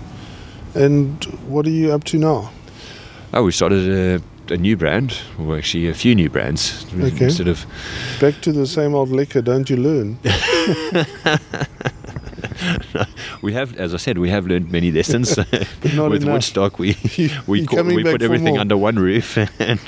And 0.75 1.23
what 1.47 1.65
are 1.65 1.71
you 1.71 1.91
up 1.93 2.03
to 2.05 2.17
now? 2.17 2.51
Oh, 3.33 3.43
we 3.43 3.51
started 3.51 3.89
a, 3.89 4.21
a 4.51 4.57
new 4.57 4.75
brand, 4.77 5.17
or 5.39 5.57
actually 5.57 5.87
a 5.87 5.93
few 5.93 6.15
new 6.15 6.29
brands. 6.29 6.85
Okay. 6.93 7.25
Instead 7.25 7.47
of 7.47 7.65
Back 8.19 8.41
to 8.41 8.51
the 8.51 8.65
same 8.65 8.95
old 8.95 9.09
liquor, 9.09 9.41
don't 9.41 9.69
you 9.69 9.77
learn? 9.77 10.19
we 13.41 13.53
have, 13.53 13.75
as 13.77 13.93
I 13.93 13.97
said, 13.97 14.17
we 14.17 14.29
have 14.29 14.47
learned 14.47 14.71
many 14.71 14.91
lessons. 14.91 15.37
Not 15.37 15.47
With 16.11 16.23
enough. 16.23 16.33
Woodstock, 16.33 16.79
we 16.79 16.97
we, 17.47 17.65
call, 17.65 17.83
we 17.83 18.03
put 18.03 18.21
everything 18.21 18.53
more. 18.53 18.59
under 18.59 18.77
one 18.77 18.97
roof, 18.97 19.37
and 19.59 19.79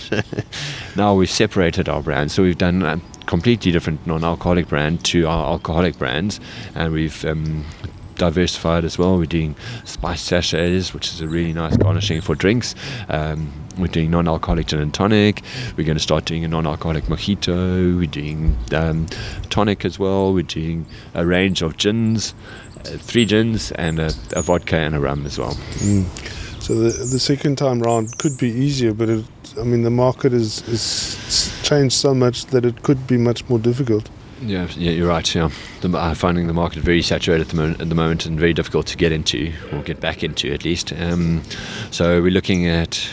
now 0.96 1.14
we've 1.16 1.30
separated 1.30 1.90
our 1.90 2.02
brands. 2.02 2.34
So 2.34 2.44
we've 2.44 2.58
done 2.58 2.84
a 2.84 3.00
completely 3.26 3.72
different 3.72 4.06
non-alcoholic 4.08 4.68
brand 4.68 5.04
to 5.06 5.26
our 5.28 5.52
alcoholic 5.52 5.98
brands, 5.98 6.40
and 6.76 6.94
we've 6.94 7.24
um, 7.26 7.66
diversified 8.16 8.86
as 8.86 8.98
well. 8.98 9.18
We're 9.18 9.26
doing 9.26 9.56
spice 9.86 10.22
sachets, 10.22 10.94
which 10.94 11.08
is 11.08 11.22
a 11.22 11.28
really 11.28 11.54
nice 11.54 11.78
garnishing 11.78 12.22
for 12.22 12.36
drinks. 12.36 12.76
Um, 13.08 13.52
we're 13.80 13.88
doing 13.88 14.12
non-alcoholic 14.12 14.68
gin 14.68 14.80
and 14.80 14.94
tonic. 14.94 15.42
We're 15.78 15.86
going 15.86 15.98
to 15.98 16.04
start 16.04 16.26
doing 16.26 16.46
a 16.46 16.48
non-alcoholic 16.48 17.06
mojito. 17.06 17.98
We're 17.98 18.08
doing 18.08 18.58
um, 18.74 19.08
tonic 19.50 19.86
as 19.86 19.98
well. 19.98 20.34
We're 20.34 20.44
doing 20.44 20.86
a 21.14 21.26
range 21.26 21.62
of 21.62 21.78
gins, 21.78 22.34
uh, 22.78 22.98
three 22.98 23.26
gins, 23.26 23.72
and 23.74 24.00
a, 24.00 24.12
a 24.36 24.42
vodka 24.42 24.78
and 24.78 24.96
a 24.96 25.00
rum 25.00 25.26
as 25.26 25.38
well. 25.38 25.54
Mm. 25.54 26.06
So 26.62 26.76
the 26.76 26.90
the 26.90 27.20
second 27.20 27.58
time 27.58 27.82
round 27.82 28.18
could 28.20 28.38
be 28.38 28.50
easier, 28.50 28.94
but 28.94 29.10
it, 29.10 29.26
I 29.60 29.64
mean 29.64 29.82
the 29.84 29.90
market 29.90 30.34
is 30.34 30.62
is 30.68 31.52
changed 31.64 31.96
so 31.96 32.14
much 32.14 32.46
that 32.48 32.66
it 32.66 32.84
could 32.84 33.08
be 33.08 33.18
much 33.18 33.48
more 33.50 33.58
difficult. 33.60 34.10
Yeah, 34.42 34.68
yeah, 34.78 34.92
you're 34.92 35.08
right. 35.08 35.36
Yeah, 35.36 35.50
the, 35.82 35.98
I'm 35.98 36.16
finding 36.16 36.48
the 36.48 36.54
market 36.54 36.82
very 36.82 37.02
saturated 37.02 37.42
at 37.42 37.50
the, 37.50 37.56
moment, 37.58 37.82
at 37.82 37.90
the 37.90 37.96
moment 37.96 38.26
and 38.26 38.40
very 38.40 38.54
difficult 38.54 38.88
to 38.88 38.98
get 38.98 39.12
into 39.12 39.52
or 39.74 39.82
get 39.82 40.00
back 40.00 40.24
into 40.24 40.54
at 40.54 40.64
least. 40.64 40.94
Um, 40.94 41.42
so 41.92 42.22
we're 42.22 42.32
looking 42.32 42.68
at 42.68 43.10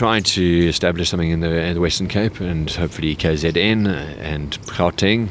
trying 0.00 0.22
to 0.22 0.66
establish 0.66 1.10
something 1.10 1.28
in 1.28 1.40
the, 1.40 1.62
in 1.62 1.74
the 1.74 1.80
Western 1.80 2.08
Cape 2.08 2.40
and 2.40 2.70
hopefully 2.70 3.14
KZN 3.14 3.86
and 4.18 4.58
Gauteng, 4.62 5.30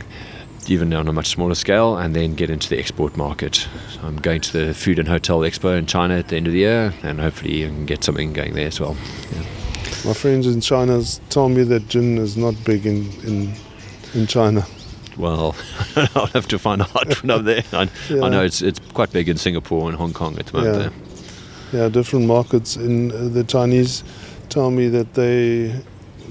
even 0.67 0.93
on 0.93 1.07
a 1.07 1.11
much 1.11 1.29
smaller 1.29 1.55
scale, 1.55 1.97
and 1.97 2.15
then 2.15 2.35
get 2.35 2.51
into 2.51 2.69
the 2.69 2.77
export 2.77 3.17
market. 3.17 3.67
I'm 4.03 4.17
going 4.17 4.41
to 4.41 4.53
the 4.67 4.75
Food 4.75 4.99
and 4.99 5.07
Hotel 5.07 5.39
Expo 5.39 5.75
in 5.75 5.88
China 5.88 6.19
at 6.19 6.27
the 6.27 6.35
end 6.35 6.45
of 6.45 6.53
the 6.53 6.59
year, 6.59 6.93
and 7.01 7.19
hopefully 7.19 7.65
I 7.65 7.69
can 7.69 7.88
get 7.88 8.03
something 8.03 8.31
going 8.31 8.53
there 8.53 8.67
as 8.67 8.79
well. 8.79 8.95
My 10.05 10.13
friends 10.13 10.45
in 10.45 10.61
China 10.61 11.01
tell 11.31 11.49
me 11.49 11.63
that 11.63 11.88
gin 11.88 12.19
is 12.19 12.38
not 12.38 12.53
big 12.63 12.85
in 12.85 13.09
in, 13.23 13.53
in 14.13 14.27
China. 14.27 14.67
Well, 15.17 15.55
I'll 16.13 16.27
have 16.27 16.47
to 16.49 16.59
find 16.59 16.83
out 16.83 17.23
when 17.23 17.31
I'm 17.31 17.43
there. 17.43 17.63
I, 17.73 17.89
Yeah. 18.07 18.21
I 18.21 18.29
know 18.29 18.43
it's 18.43 18.61
it's 18.61 18.79
quite 18.93 19.11
big 19.11 19.29
in 19.29 19.38
Singapore 19.38 19.89
and 19.89 19.97
Hong 19.97 20.13
Kong 20.13 20.38
at 20.38 20.45
the 20.45 20.57
moment. 20.57 20.75
Yeah. 20.75 20.89
There. 21.71 21.81
Yeah, 21.81 21.89
different 21.89 22.27
markets. 22.27 22.75
In 22.75 23.11
uh, 23.11 23.29
the 23.29 23.43
Chinese 23.43 24.03
tell 24.49 24.71
me 24.71 24.89
that 24.89 25.13
they 25.13 25.73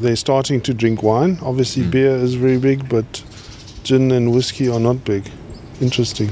they're 0.01 0.17
starting 0.17 0.61
to 0.63 0.73
drink 0.75 1.03
wine. 1.03 1.39
Obviously, 1.43 1.83
Mm. 1.85 1.91
beer 1.91 2.17
is 2.17 2.35
very 2.35 2.59
big, 2.59 2.89
but 2.89 3.25
gin 3.85 4.13
and 4.13 4.33
whiskey 4.33 4.69
are 4.69 4.81
not 4.81 5.05
big. 5.05 5.23
Interesting. 5.81 6.31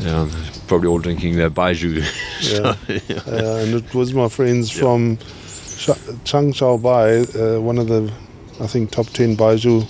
Yeah, 0.00 0.28
probably 0.68 0.88
all 0.88 1.00
drinking 1.00 1.36
their 1.36 1.50
baijiu. 1.50 2.02
Yeah. 2.40 2.76
uh, 3.26 3.56
and 3.64 3.74
it 3.74 3.94
was 3.94 4.12
my 4.14 4.28
friends 4.28 4.72
Yeah. 4.72 4.80
from 4.82 5.18
Sha- 5.78 6.02
Changsha 6.24 6.76
Bai, 6.80 7.22
uh, 7.34 7.60
one 7.60 7.78
of 7.78 7.88
the, 7.88 8.12
I 8.60 8.66
think, 8.68 8.90
top 8.92 9.06
10 9.08 9.36
baijiu 9.36 9.84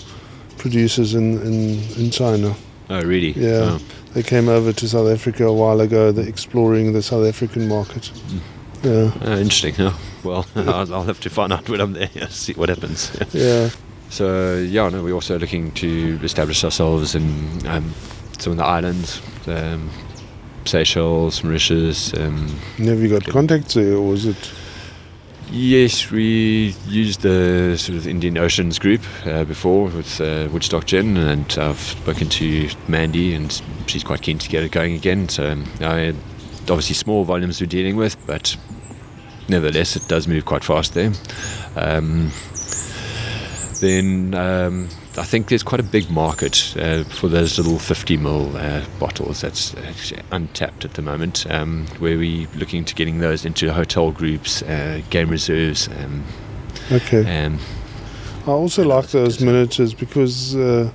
producers 0.56 1.14
in, 1.14 1.38
in, 1.42 1.80
in 1.98 2.10
China. 2.10 2.54
oh, 2.90 3.02
really? 3.02 3.32
Yeah. 3.32 3.76
Oh. 3.76 3.80
They 4.14 4.22
came 4.22 4.48
over 4.48 4.72
to 4.72 4.88
South 4.88 5.08
Africa 5.08 5.44
a 5.44 5.52
while 5.52 5.80
ago, 5.82 6.10
they're 6.12 6.26
exploring 6.28 6.94
the 6.94 7.02
South 7.02 7.26
African 7.26 7.68
market. 7.68 8.10
Yeah, 8.88 9.12
Oh, 9.22 9.38
interesting. 9.38 9.74
Well, 10.24 10.46
I'll, 10.56 10.94
I'll 10.94 11.02
have 11.04 11.20
to 11.20 11.30
find 11.30 11.52
out 11.52 11.68
when 11.68 11.80
I'm 11.80 11.92
there. 11.92 12.08
See 12.30 12.54
what 12.54 12.68
happens. 12.68 13.16
yeah. 13.32 13.70
So 14.10 14.56
yeah, 14.56 14.88
no, 14.88 15.02
we're 15.02 15.12
also 15.14 15.38
looking 15.38 15.72
to 15.72 16.18
establish 16.22 16.64
ourselves 16.64 17.14
in 17.14 17.66
um, 17.66 17.92
some 18.38 18.52
of 18.52 18.56
the 18.56 18.64
islands, 18.64 19.20
um, 19.46 19.90
Seychelles, 20.64 21.44
Mauritius. 21.44 22.14
Um, 22.14 22.48
have 22.78 23.00
you 23.00 23.08
got 23.08 23.24
contacts 23.26 23.74
there, 23.74 23.96
or 23.96 24.14
is 24.14 24.24
it? 24.24 24.50
Yes, 25.50 26.10
we 26.10 26.74
used 26.86 27.22
the 27.22 27.76
sort 27.78 27.96
of 27.96 28.06
Indian 28.06 28.36
Oceans 28.36 28.78
group 28.78 29.00
uh, 29.24 29.44
before 29.44 29.88
with 29.88 30.20
uh, 30.20 30.48
Woodstock 30.52 30.84
Gin, 30.84 31.16
and 31.16 31.56
I've 31.58 31.78
spoken 31.80 32.28
to 32.30 32.68
Mandy, 32.86 33.34
and 33.34 33.62
she's 33.86 34.04
quite 34.04 34.20
keen 34.20 34.38
to 34.38 34.48
get 34.48 34.62
it 34.62 34.72
going 34.72 34.94
again. 34.94 35.28
So, 35.30 35.50
um, 35.50 35.64
I, 35.80 36.14
obviously, 36.70 36.94
small 36.94 37.24
volumes 37.24 37.60
we're 37.60 37.66
dealing 37.66 37.96
with, 37.96 38.16
but 38.26 38.56
nevertheless, 39.48 39.96
it 39.96 40.06
does 40.08 40.28
move 40.28 40.44
quite 40.44 40.64
fast 40.64 40.94
there. 40.94 41.12
Um, 41.76 42.30
then 43.80 44.34
um, 44.34 44.88
I 45.16 45.22
think 45.24 45.48
there's 45.48 45.62
quite 45.62 45.80
a 45.80 45.84
big 45.84 46.10
market 46.10 46.74
uh, 46.76 47.04
for 47.04 47.28
those 47.28 47.58
little 47.58 47.78
50 47.78 48.18
ml 48.18 48.54
uh, 48.54 48.84
bottles 48.98 49.40
that's 49.40 49.74
actually 49.76 50.22
untapped 50.32 50.84
at 50.84 50.94
the 50.94 51.02
moment, 51.02 51.46
um, 51.50 51.86
where 51.98 52.18
we're 52.18 52.48
looking 52.56 52.84
to 52.84 52.94
getting 52.94 53.18
those 53.18 53.44
into 53.44 53.72
hotel 53.72 54.10
groups, 54.10 54.62
uh, 54.62 55.00
game 55.10 55.28
reserves, 55.28 55.88
um, 55.88 56.24
Okay. 56.90 57.24
and 57.26 57.58
I 58.46 58.50
also 58.50 58.82
like 58.84 59.08
those 59.08 59.40
miniatures 59.40 59.92
because 59.94 60.56
uh, 60.56 60.90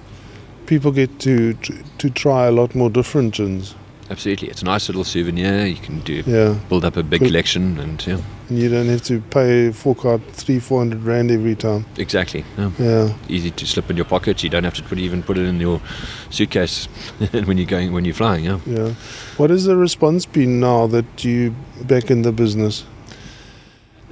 people 0.66 0.92
get 0.92 1.20
to, 1.20 1.54
to 1.54 1.84
to 2.00 2.10
try 2.10 2.48
a 2.48 2.52
lot 2.52 2.74
more 2.76 2.90
different 2.90 3.36
gins. 3.36 3.76
Absolutely, 4.10 4.50
it's 4.50 4.62
a 4.62 4.66
nice 4.66 4.88
little 4.90 5.04
souvenir. 5.04 5.66
You 5.66 5.76
can 5.76 6.00
do 6.02 6.24
Yeah, 6.26 6.56
build 6.70 6.86
up 6.86 6.98
a 6.98 7.04
big 7.04 7.20
Cool. 7.22 7.30
collection, 7.30 7.80
and 7.80 8.06
yeah, 8.08 8.18
and 8.50 8.60
you 8.60 8.70
don't 8.70 8.88
have 8.88 9.02
to 9.04 9.22
pay 9.22 9.72
fork 9.72 10.06
out 10.06 10.22
three, 10.32 10.60
four 10.60 10.80
hundred 10.80 11.04
rand 11.04 11.32
every 11.32 11.56
time. 11.56 11.86
exactly. 11.98 12.44
Yeah. 12.58 12.72
Yeah, 12.80 13.14
Easy 13.30 13.52
to 13.52 13.66
slip 13.66 13.90
in 13.90 13.96
your 13.98 14.06
pocket. 14.06 14.44
You 14.44 14.50
don't 14.50 14.64
have 14.66 14.76
to 14.76 14.84
put 14.84 14.98
even 15.00 15.24
put 15.24 15.38
it 15.38 15.46
in 15.46 15.60
your 15.60 15.82
suitcase 16.30 16.86
when 17.32 17.58
you're 17.58 17.68
going 17.68 17.94
when 17.94 18.06
you're 18.06 18.14
flying. 18.16 18.46
Yeah. 18.46 18.60
yeah. 18.66 18.94
What 19.38 19.50
has 19.50 19.64
the 19.66 19.76
response 19.78 20.26
been 20.26 20.60
now 20.60 20.88
that 20.88 21.24
you 21.24 21.56
back 21.84 22.10
in 22.12 22.22
the 22.24 22.32
business? 22.32 22.86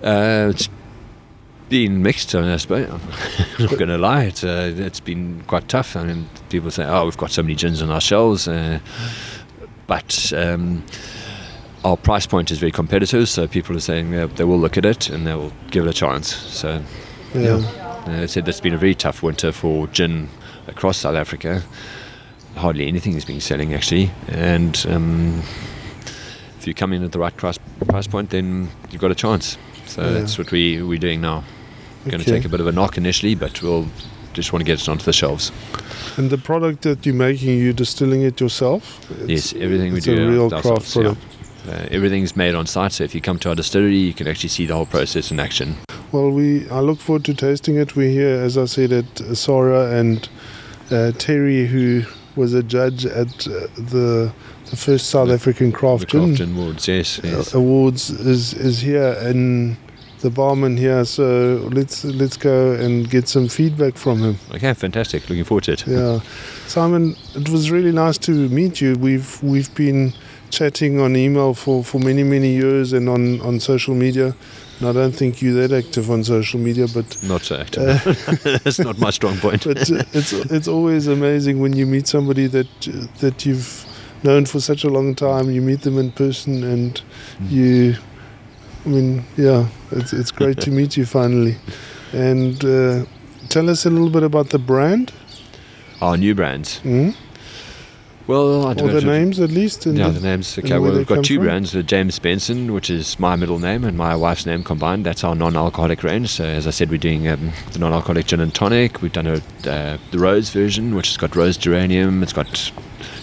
Uh, 0.03 0.47
it's 0.49 0.67
been 1.69 2.01
mixed, 2.01 2.33
I 2.35 2.57
suppose. 2.57 2.89
I'm 3.59 3.65
not 3.65 3.77
going 3.77 3.87
to 3.89 3.97
lie. 3.97 4.23
It's, 4.23 4.43
uh, 4.43 4.73
it's 4.75 4.99
been 4.99 5.43
quite 5.47 5.69
tough. 5.69 5.95
I 5.95 6.03
mean, 6.03 6.27
people 6.49 6.71
say, 6.71 6.83
oh, 6.85 7.05
we've 7.05 7.15
got 7.17 7.31
so 7.31 7.43
many 7.43 7.55
gins 7.55 7.81
on 7.81 7.91
our 7.91 8.01
shelves. 8.01 8.47
Uh, 8.47 8.79
but 9.91 10.31
um, 10.37 10.81
our 11.83 11.97
price 11.97 12.25
point 12.25 12.49
is 12.49 12.59
very 12.59 12.71
competitive, 12.71 13.27
so 13.27 13.45
people 13.45 13.75
are 13.75 13.81
saying 13.81 14.15
uh, 14.15 14.25
they 14.37 14.45
will 14.45 14.57
look 14.57 14.77
at 14.77 14.85
it 14.85 15.09
and 15.09 15.27
they 15.27 15.33
will 15.33 15.51
give 15.69 15.85
it 15.85 15.89
a 15.89 15.93
chance. 15.93 16.33
So, 16.33 16.81
Yeah, 17.35 17.57
uh, 18.07 18.21
I 18.23 18.25
said 18.27 18.47
it's 18.47 18.61
been 18.61 18.73
a 18.73 18.77
very 18.77 18.95
tough 18.95 19.21
winter 19.21 19.51
for 19.51 19.87
gin 19.87 20.29
across 20.67 20.97
South 20.99 21.15
Africa. 21.15 21.61
Hardly 22.55 22.87
anything 22.87 23.15
has 23.15 23.25
been 23.25 23.41
selling, 23.41 23.73
actually. 23.73 24.11
And 24.29 24.81
um, 24.87 25.43
if 26.57 26.65
you 26.67 26.73
come 26.73 26.93
in 26.93 27.03
at 27.03 27.11
the 27.11 27.19
right 27.19 27.35
price, 27.35 27.59
price 27.89 28.07
point, 28.07 28.29
then 28.29 28.69
you've 28.91 29.01
got 29.01 29.11
a 29.11 29.15
chance. 29.25 29.57
So 29.87 30.03
Yeah. 30.03 30.11
that's 30.19 30.37
what 30.37 30.51
we, 30.53 30.81
we're 30.81 30.99
doing 30.99 31.19
now. 31.19 31.43
Going 32.05 32.23
to 32.23 32.29
Okay. 32.31 32.39
take 32.39 32.45
a 32.45 32.49
bit 32.49 32.61
of 32.61 32.67
a 32.67 32.71
knock 32.71 32.97
initially, 32.97 33.35
but 33.35 33.61
we'll 33.61 33.87
just 34.33 34.53
want 34.53 34.61
to 34.61 34.65
get 34.65 34.81
it 34.81 34.89
onto 34.89 35.03
the 35.03 35.13
shelves. 35.13 35.51
And 36.17 36.29
the 36.29 36.37
product 36.37 36.81
that 36.83 37.05
you're 37.05 37.15
making, 37.15 37.59
you're 37.59 37.73
distilling 37.73 38.21
it 38.23 38.39
yourself? 38.39 39.05
yes, 39.25 39.53
everything 39.53 39.91
we 39.91 39.97
it's 39.97 40.05
do. 40.05 40.27
a 40.27 40.29
real 40.29 40.49
craft 40.49 40.95
yeah. 40.95 41.01
product. 41.01 41.21
Uh, 41.67 41.87
everything's 41.91 42.35
made 42.35 42.55
on 42.55 42.65
site, 42.65 42.91
so 42.91 43.03
if 43.03 43.13
you 43.13 43.21
come 43.21 43.37
to 43.37 43.49
our 43.49 43.55
distillery, 43.55 43.97
you 43.97 44.13
can 44.13 44.27
actually 44.27 44.49
see 44.49 44.65
the 44.65 44.73
whole 44.73 44.87
process 44.87 45.31
in 45.31 45.39
action. 45.39 45.75
Well, 46.11 46.31
we 46.31 46.67
I 46.69 46.79
look 46.79 46.99
forward 46.99 47.23
to 47.25 47.33
tasting 47.33 47.77
it. 47.77 47.95
We're 47.95 48.09
here, 48.09 48.41
as 48.41 48.57
I 48.57 48.65
said, 48.65 48.91
at 48.91 49.37
Sora 49.37 49.91
and 49.91 50.27
uh, 50.89 51.11
Terry, 51.17 51.67
who 51.67 52.03
was 52.35 52.53
a 52.53 52.63
judge 52.63 53.05
at 53.05 53.47
uh, 53.47 53.67
the 53.77 54.33
the 54.69 54.75
first 54.75 55.09
South 55.09 55.29
African 55.29 55.71
Craft 55.71 56.01
the 56.01 56.07
Gin 56.07 56.35
Craft 56.35 56.51
Awards, 56.51 56.87
yes, 56.87 57.19
yes. 57.23 57.53
Awards 57.53 58.09
is 58.09 58.53
is 58.53 58.81
here 58.81 59.15
and 59.19 59.77
the 60.21 60.29
barman 60.29 60.77
here. 60.77 61.05
So 61.05 61.67
let's 61.71 62.03
let's 62.05 62.37
go 62.37 62.73
and 62.73 63.09
get 63.09 63.27
some 63.27 63.47
feedback 63.47 63.95
from 63.95 64.19
him. 64.19 64.37
Okay, 64.55 64.73
fantastic. 64.73 65.29
Looking 65.29 65.43
forward 65.43 65.65
to 65.65 65.73
it. 65.73 65.87
Yeah, 65.87 66.19
Simon, 66.67 67.15
it 67.35 67.49
was 67.49 67.71
really 67.71 67.91
nice 67.91 68.17
to 68.19 68.49
meet 68.49 68.81
you. 68.81 68.95
We've 68.95 69.41
we've 69.43 69.73
been 69.75 70.13
chatting 70.51 70.99
on 70.99 71.15
email 71.15 71.53
for, 71.53 71.83
for 71.83 71.99
many 71.99 72.23
many 72.23 72.53
years 72.53 72.93
and 72.93 73.09
on, 73.09 73.41
on 73.41 73.59
social 73.59 73.95
media. 73.95 74.35
And 74.79 74.89
I 74.89 74.93
don't 74.93 75.11
think 75.11 75.41
you're 75.41 75.67
that 75.67 75.71
active 75.71 76.09
on 76.09 76.23
social 76.23 76.59
media, 76.59 76.87
but 76.93 77.21
not 77.23 77.41
so 77.41 77.55
active. 77.55 77.83
Uh, 77.83 78.57
That's 78.63 78.79
not 78.79 78.97
my 78.97 79.11
strong 79.11 79.37
point. 79.37 79.63
but 79.63 79.89
uh, 79.91 80.03
it's 80.13 80.33
it's 80.33 80.67
always 80.67 81.07
amazing 81.07 81.59
when 81.59 81.73
you 81.73 81.85
meet 81.85 82.07
somebody 82.07 82.47
that 82.47 82.67
that 83.19 83.45
you've 83.45 83.85
known 84.23 84.45
for 84.45 84.59
such 84.59 84.83
a 84.83 84.89
long 84.89 85.13
time. 85.13 85.51
You 85.51 85.61
meet 85.61 85.81
them 85.81 85.97
in 85.97 86.11
person, 86.11 86.63
and 86.63 87.01
mm. 87.39 87.51
you. 87.51 87.95
I 88.85 88.89
mean, 88.89 89.23
yeah, 89.37 89.67
it's 89.91 90.13
it's 90.13 90.31
great 90.31 90.59
to 90.61 90.71
meet 90.71 90.97
you 90.97 91.05
finally. 91.05 91.57
And 92.13 92.63
uh, 92.65 93.05
tell 93.49 93.69
us 93.69 93.85
a 93.85 93.89
little 93.89 94.09
bit 94.09 94.23
about 94.23 94.49
the 94.49 94.59
brand. 94.59 95.13
Our 96.01 96.17
new 96.17 96.33
brands. 96.33 96.79
Mm-hmm. 96.79 97.11
Well, 98.27 98.67
I 98.67 98.73
don't 98.73 98.89
or 98.89 98.93
the 98.93 99.05
names 99.05 99.39
at 99.39 99.49
least. 99.51 99.85
yeah, 99.85 100.07
the, 100.07 100.19
the 100.19 100.21
names. 100.21 100.57
Okay, 100.57 100.79
well, 100.79 100.93
we've 100.93 101.05
got 101.07 101.25
two 101.25 101.35
from? 101.35 101.45
brands: 101.45 101.71
the 101.73 101.83
James 101.83 102.17
Benson, 102.17 102.73
which 102.73 102.89
is 102.89 103.19
my 103.19 103.35
middle 103.35 103.59
name, 103.59 103.83
and 103.83 103.97
my 103.97 104.15
wife's 104.15 104.45
name 104.45 104.63
combined. 104.63 105.05
That's 105.05 105.23
our 105.23 105.35
non-alcoholic 105.35 106.03
range. 106.03 106.29
So, 106.29 106.45
as 106.45 106.65
I 106.65 106.69
said, 106.69 106.89
we're 106.89 106.97
doing 106.97 107.27
um, 107.27 107.51
the 107.73 107.79
non-alcoholic 107.79 108.27
gin 108.27 108.39
and 108.39 108.53
tonic. 108.53 109.01
We've 109.01 109.11
done 109.11 109.27
a, 109.27 109.41
uh, 109.69 109.97
the 110.11 110.19
rose 110.19 110.49
version, 110.49 110.95
which 110.95 111.07
has 111.09 111.17
got 111.17 111.35
rose 111.35 111.57
geranium. 111.57 112.23
It's 112.23 112.33
got 112.33 112.71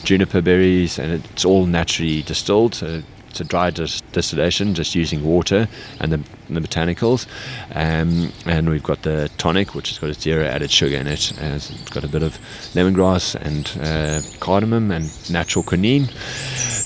juniper 0.05 0.43
berries, 0.43 0.99
and 0.99 1.25
it's 1.25 1.45
all 1.45 1.67
naturally 1.67 2.23
distilled. 2.23 2.75
So 2.75 3.03
it's 3.31 3.41
a 3.41 3.45
dry 3.45 3.71
dis- 3.71 4.03
distillation, 4.19 4.75
just 4.75 4.95
using 4.95 5.25
water 5.25 5.69
and 6.01 6.13
the, 6.13 6.21
the 6.51 6.61
botanicals. 6.61 7.27
Um, 7.75 8.33
and 8.47 8.69
we've 8.69 8.83
got 8.83 9.03
the 9.03 9.31
tonic, 9.39 9.75
which 9.75 9.91
has 9.91 9.99
got 9.99 10.11
a 10.11 10.15
zero 10.15 10.45
added 10.45 10.71
sugar 10.71 10.97
in 10.97 11.07
it. 11.07 11.33
It's 11.41 11.91
got 11.91 12.03
a 12.03 12.09
bit 12.09 12.23
of 12.23 12.39
lemongrass 12.75 13.37
and 13.37 13.65
uh, 13.81 14.21
cardamom 14.41 14.91
and 14.91 15.31
natural 15.31 15.63
quinine. 15.63 16.09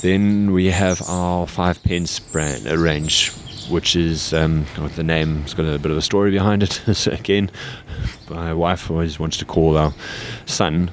Then 0.02 0.52
we 0.52 0.66
have 0.66 1.00
our 1.08 1.46
five 1.46 1.82
pence 1.82 2.20
brand 2.20 2.66
uh, 2.66 2.76
range, 2.76 3.30
which 3.70 3.96
is 3.96 4.34
um, 4.34 4.66
the 4.96 5.02
name. 5.02 5.42
It's 5.44 5.54
got 5.54 5.64
a 5.64 5.78
bit 5.78 5.90
of 5.90 5.96
a 5.96 6.02
story 6.02 6.30
behind 6.30 6.62
it. 6.62 6.72
so 6.92 7.12
again, 7.12 7.50
my 8.28 8.52
wife 8.52 8.90
always 8.90 9.18
wants 9.18 9.38
to 9.38 9.46
call 9.46 9.78
our 9.78 9.94
son 10.44 10.90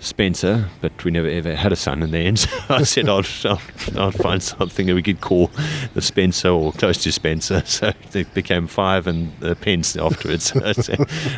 Spencer, 0.00 0.68
but 0.80 1.04
we 1.04 1.10
never 1.10 1.28
ever 1.28 1.54
had 1.54 1.72
a 1.72 1.76
son 1.76 2.02
in 2.02 2.10
the 2.10 2.18
end. 2.18 2.38
So 2.38 2.48
I 2.70 2.82
said 2.84 3.08
I'd, 3.08 3.26
I'd, 3.44 3.96
I'd, 3.98 4.14
find 4.14 4.42
something 4.42 4.86
that 4.86 4.94
we 4.94 5.02
could 5.02 5.20
call 5.20 5.50
the 5.92 6.00
Spencer 6.00 6.48
or 6.48 6.72
close 6.72 7.02
to 7.04 7.12
Spencer. 7.12 7.62
So 7.70 7.92
it 8.14 8.32
became 8.34 8.66
five 8.66 9.06
and 9.06 9.32
the 9.40 9.54
pence 9.54 9.96
afterwards. 9.96 10.52
and 10.54 10.64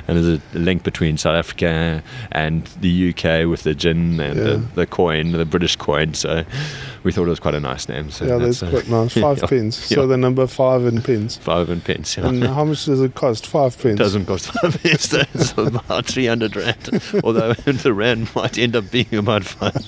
there's 0.07 0.29
a 0.29 0.59
link 0.59 0.83
between 0.83 1.19
South 1.19 1.35
Africa 1.35 2.03
and 2.31 2.65
the 2.81 3.11
UK 3.11 3.49
with 3.49 3.65
the 3.65 3.75
gin 3.75 4.19
and 4.19 4.39
yeah. 4.39 4.45
the, 4.45 4.57
the, 4.75 4.87
coin, 4.87 5.33
the 5.33 5.45
British 5.45 5.77
coin. 5.77 6.15
So 6.15 6.45
we 7.05 7.13
thought 7.13 7.27
it 7.27 7.31
was 7.31 7.41
quite 7.41 7.55
a 7.55 7.61
nice 7.61 7.89
name. 7.89 8.11
So 8.11 8.25
yeah, 8.25 8.39
that's, 8.39 8.61
that's 8.61 8.73
quite 8.73 8.89
nice. 8.89 9.15
Five 9.15 9.39
yeah, 9.43 9.47
pence. 9.47 9.77
So 9.77 10.07
the 10.07 10.17
number 10.17 10.47
five 10.47 10.85
in 10.85 11.03
pence. 11.03 11.37
Five 11.37 11.71
in 11.71 11.81
pence. 11.81 12.17
Yeah. 12.17 12.29
And 12.29 12.45
how 12.45 12.65
much 12.65 12.85
does 12.85 13.01
it 13.01 13.15
cost? 13.15 13.47
Five 13.47 13.77
pence. 13.77 13.99
It 13.99 14.03
doesn't 14.03 14.27
cost 14.27 14.47
five 14.53 14.81
pence. 14.83 15.13
it's 15.35 15.53
about 15.53 16.07
three 16.07 16.27
hundred 16.27 16.57
rand. 16.57 17.03
Although 17.25 17.55
the 17.55 17.93
rand 17.93 18.35
might 18.35 18.59
end 18.59 18.77
up 18.77 18.91
being 18.91 19.15
about 19.15 19.45
five 19.45 19.85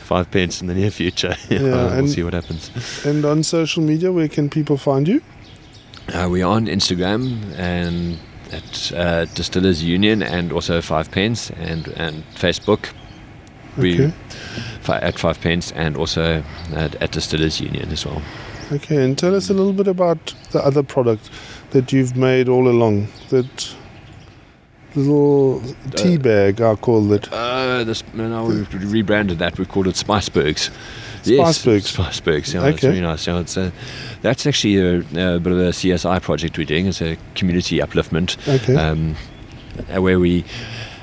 five 0.00 0.30
pence 0.30 0.60
in 0.60 0.66
the 0.68 0.74
near 0.74 0.90
future. 0.90 1.36
Yeah, 1.48 1.60
yeah 1.60 1.96
we'll 1.96 2.08
see 2.08 2.22
what 2.22 2.34
happens. 2.34 2.70
And 3.04 3.24
on 3.24 3.42
social 3.42 3.82
media, 3.82 4.12
where 4.12 4.28
can 4.28 4.48
people 4.48 4.76
find 4.76 5.08
you? 5.08 5.22
Uh, 6.12 6.28
we're 6.30 6.46
on 6.46 6.66
Instagram 6.66 7.52
and 7.56 8.18
at 8.52 8.92
uh, 8.92 9.24
Distillers 9.26 9.82
Union 9.82 10.22
and 10.22 10.52
also 10.52 10.80
Five 10.80 11.10
Pence 11.10 11.50
and 11.50 11.88
and 11.88 12.24
Facebook. 12.34 12.92
We 13.76 13.94
okay. 13.94 14.14
At 14.88 15.18
Five 15.18 15.40
Pence 15.40 15.72
and 15.72 15.96
also 15.96 16.42
at, 16.74 16.94
at 16.96 17.12
Distillers 17.12 17.60
Union 17.60 17.90
as 17.90 18.06
well. 18.06 18.22
Okay, 18.72 19.04
and 19.04 19.16
tell 19.16 19.34
us 19.34 19.48
a 19.48 19.54
little 19.54 19.72
bit 19.72 19.86
about 19.86 20.34
the 20.50 20.64
other 20.64 20.82
product 20.82 21.30
that 21.70 21.92
you've 21.92 22.16
made 22.16 22.48
all 22.48 22.68
along. 22.68 23.08
That 23.28 23.74
little 24.96 25.62
tea 25.92 26.16
bag, 26.16 26.60
I 26.60 26.74
call 26.74 27.12
it. 27.12 27.32
Uh, 27.32 27.84
this, 27.84 28.02
no, 28.14 28.44
we've 28.46 28.92
rebranded 28.92 29.38
that. 29.38 29.58
We've 29.58 29.68
called 29.68 29.86
it 29.86 29.94
Spicebergs. 29.94 30.70
Spicebergs. 31.22 31.96
Yes, 31.96 31.96
Spicebergs. 31.96 32.54
Yeah, 32.54 32.60
okay. 32.60 32.70
that's 32.70 32.84
really 32.84 33.00
nice. 33.00 33.26
Yeah, 33.26 33.40
it's 33.40 33.56
a, 33.56 33.72
that's 34.22 34.46
actually 34.46 34.76
a, 34.78 34.98
a, 34.98 35.38
bit 35.38 35.52
of 35.52 35.58
a 35.58 35.70
CSI 35.70 36.22
project 36.22 36.58
we're 36.58 36.64
doing. 36.64 36.86
It's 36.86 37.02
a 37.02 37.16
community 37.34 37.78
upliftment. 37.78 38.36
Okay. 38.48 38.76
Um, 38.76 39.16
where 40.00 40.18
we 40.18 40.44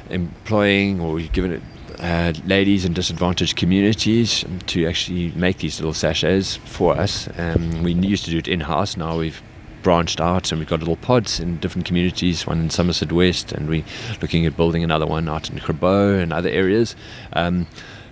employing 0.10 1.00
or 1.00 1.20
given 1.20 1.52
it 1.54 1.62
uh, 2.04 2.34
ladies 2.46 2.84
in 2.84 2.94
disadvantaged 2.94 3.56
communities 3.56 4.44
to 4.68 4.86
actually 4.86 5.32
make 5.32 5.60
these 5.60 5.80
little 5.80 5.94
sachets 5.94 6.58
for 6.58 6.98
us. 6.98 7.30
Um, 7.38 7.82
we 7.82 7.94
used 7.94 8.26
to 8.26 8.32
do 8.32 8.38
it 8.38 8.48
in 8.50 8.60
house. 8.60 8.98
Now 8.98 9.18
we've 9.18 9.42
branched 9.84 10.20
out 10.20 10.52
and 10.52 10.60
we've 10.60 10.68
got 10.68 10.80
little 10.80 10.98
pods 10.98 11.40
in 11.40 11.60
different 11.60 11.88
communities, 11.88 12.46
one 12.46 12.60
in 12.60 12.70
Somerset 12.70 13.12
West, 13.14 13.54
and 13.54 13.70
we're 13.70 13.86
looking 14.22 14.46
at 14.46 14.58
building 14.58 14.84
another 14.84 15.06
one 15.06 15.30
out 15.30 15.50
in 15.50 15.58
Grabouw 15.60 16.22
and 16.22 16.34
other 16.34 16.50
areas. 16.50 16.96
Um, 17.32 17.68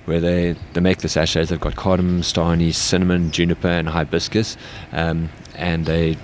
where 0.06 0.19
they, 0.19 0.56
they 0.73 0.82
make 0.82 0.99
the 0.99 1.10
sachets, 1.10 1.49
they've 1.49 1.60
got 1.60 1.75
cardamom, 1.75 2.23
star 2.23 2.54
anise, 2.54 2.77
cinnamon, 2.77 3.30
juniper, 3.30 3.67
and 3.67 3.88
hibiscus, 3.88 4.58
um, 4.93 5.30
and 5.56 5.86
they 5.86 6.17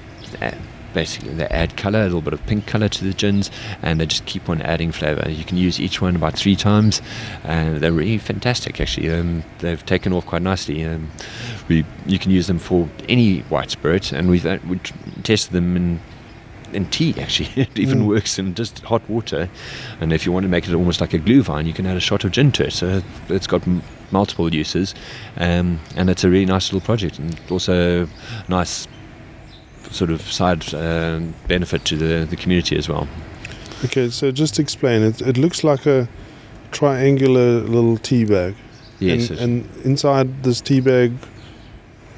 basically 0.93 1.33
they 1.33 1.47
add 1.47 1.77
color, 1.77 2.01
a 2.01 2.03
little 2.03 2.21
bit 2.21 2.33
of 2.33 2.45
pink 2.45 2.65
color 2.67 2.89
to 2.89 3.03
the 3.03 3.13
gins, 3.13 3.51
and 3.81 3.99
they 3.99 4.05
just 4.05 4.25
keep 4.25 4.49
on 4.49 4.61
adding 4.61 4.91
flavor. 4.91 5.29
You 5.29 5.43
can 5.43 5.57
use 5.57 5.79
each 5.79 6.01
one 6.01 6.15
about 6.15 6.35
three 6.35 6.55
times, 6.55 7.01
and 7.43 7.77
they're 7.77 7.91
really 7.91 8.17
fantastic. 8.17 8.79
Actually, 8.79 9.11
um, 9.11 9.43
they've 9.59 9.85
taken 9.85 10.13
off 10.13 10.25
quite 10.25 10.41
nicely. 10.41 10.83
Um, 10.85 11.09
we 11.67 11.85
you 12.05 12.19
can 12.19 12.31
use 12.31 12.47
them 12.47 12.59
for 12.59 12.89
any 13.07 13.39
white 13.41 13.71
spirit, 13.71 14.11
and 14.11 14.29
we've 14.29 14.45
uh, 14.45 14.59
we 14.67 14.79
tested 15.23 15.53
them 15.53 15.75
in 15.75 15.99
in 16.73 16.85
tea 16.87 17.15
actually 17.17 17.49
it 17.61 17.79
even 17.79 18.01
mm. 18.01 18.07
works 18.07 18.37
in 18.37 18.53
just 18.53 18.79
hot 18.79 19.01
water 19.09 19.49
and 20.01 20.11
if 20.11 20.25
you 20.25 20.31
want 20.31 20.43
to 20.43 20.49
make 20.49 20.67
it 20.67 20.73
almost 20.73 20.99
like 20.99 21.13
a 21.13 21.19
glühwein, 21.19 21.65
you 21.65 21.73
can 21.73 21.85
add 21.85 21.95
a 21.95 21.99
shot 22.01 22.23
of 22.23 22.31
gin 22.31 22.51
to 22.51 22.65
it 22.65 22.73
so 22.73 23.01
it's 23.29 23.47
got 23.47 23.65
m- 23.67 23.81
multiple 24.11 24.53
uses 24.53 24.93
um, 25.37 25.79
and 25.95 26.09
it's 26.09 26.23
a 26.23 26.29
really 26.29 26.45
nice 26.45 26.71
little 26.71 26.85
project 26.85 27.19
and 27.19 27.39
also 27.49 28.07
nice 28.47 28.87
sort 29.91 30.09
of 30.09 30.21
side 30.21 30.73
uh, 30.73 31.19
benefit 31.47 31.85
to 31.85 31.95
the, 31.95 32.25
the 32.25 32.35
community 32.35 32.77
as 32.77 32.87
well 32.89 33.07
okay 33.85 34.09
so 34.09 34.31
just 34.31 34.59
explain 34.59 35.01
it 35.01 35.21
it 35.21 35.37
looks 35.37 35.63
like 35.63 35.85
a 35.85 36.07
triangular 36.71 37.61
little 37.61 37.97
tea 37.97 38.25
bag 38.25 38.55
yes 38.99 39.29
and, 39.29 39.39
and 39.39 39.85
inside 39.85 40.43
this 40.43 40.61
tea 40.61 40.79
bag 40.81 41.11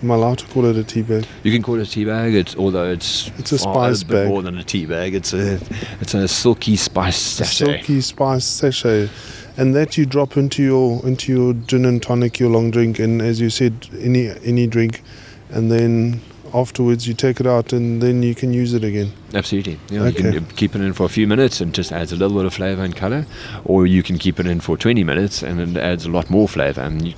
Am 0.01 0.11
I 0.11 0.15
allowed 0.15 0.37
to 0.37 0.45
call 0.47 0.63
it 0.65 0.77
a 0.77 0.83
tea 0.83 1.01
bag? 1.01 1.25
You 1.43 1.51
can 1.51 1.61
call 1.61 1.75
it 1.77 1.85
a 1.85 1.91
tea 1.91 2.05
bag. 2.05 2.33
It's 2.33 2.55
although 2.55 2.89
it's 2.89 3.27
it's 3.37 3.51
a 3.51 3.57
spice 3.57 4.03
bag 4.03 4.29
more 4.29 4.41
than 4.41 4.57
a 4.57 4.63
tea 4.63 4.85
bag. 4.85 5.13
It's 5.13 5.33
a 5.33 5.59
it's 5.99 6.13
a 6.13 6.25
silky 6.27 6.77
spice 6.77 7.17
sachet. 7.17 7.65
A 7.65 7.67
silky 7.73 8.01
spice 8.01 8.45
sachet, 8.45 9.09
and 9.57 9.75
that 9.75 9.97
you 9.97 10.05
drop 10.05 10.37
into 10.37 10.63
your 10.63 11.05
into 11.05 11.33
your 11.33 11.53
gin 11.53 11.83
and 11.83 12.01
tonic, 12.01 12.39
your 12.39 12.49
long 12.49 12.71
drink, 12.71 12.97
and 12.97 13.21
as 13.21 13.41
you 13.41 13.49
said, 13.49 13.89
any 13.99 14.29
any 14.45 14.67
drink, 14.67 15.01
and 15.49 15.69
then 15.69 16.21
afterwards 16.53 17.07
you 17.07 17.13
take 17.13 17.39
it 17.39 17.47
out 17.47 17.73
and 17.73 18.01
then 18.01 18.23
you 18.23 18.35
can 18.35 18.53
use 18.53 18.73
it 18.73 18.83
again. 18.83 19.11
Absolutely. 19.33 19.79
Yeah, 19.89 20.01
okay. 20.03 20.25
You 20.25 20.41
can 20.41 20.45
keep 20.55 20.75
it 20.75 20.81
in 20.81 20.93
for 20.93 21.05
a 21.05 21.09
few 21.09 21.27
minutes 21.27 21.61
and 21.61 21.73
just 21.73 21.91
adds 21.91 22.11
a 22.11 22.15
little 22.15 22.37
bit 22.37 22.45
of 22.45 22.53
flavor 22.53 22.83
and 22.83 22.95
color, 22.95 23.25
or 23.65 23.85
you 23.85 24.03
can 24.03 24.17
keep 24.17 24.39
it 24.39 24.47
in 24.47 24.59
for 24.59 24.77
20 24.77 25.03
minutes 25.03 25.43
and 25.43 25.59
it 25.59 25.79
adds 25.79 26.05
a 26.05 26.09
lot 26.09 26.29
more 26.29 26.47
flavor. 26.47 26.81
And 26.81 27.07
you, 27.07 27.13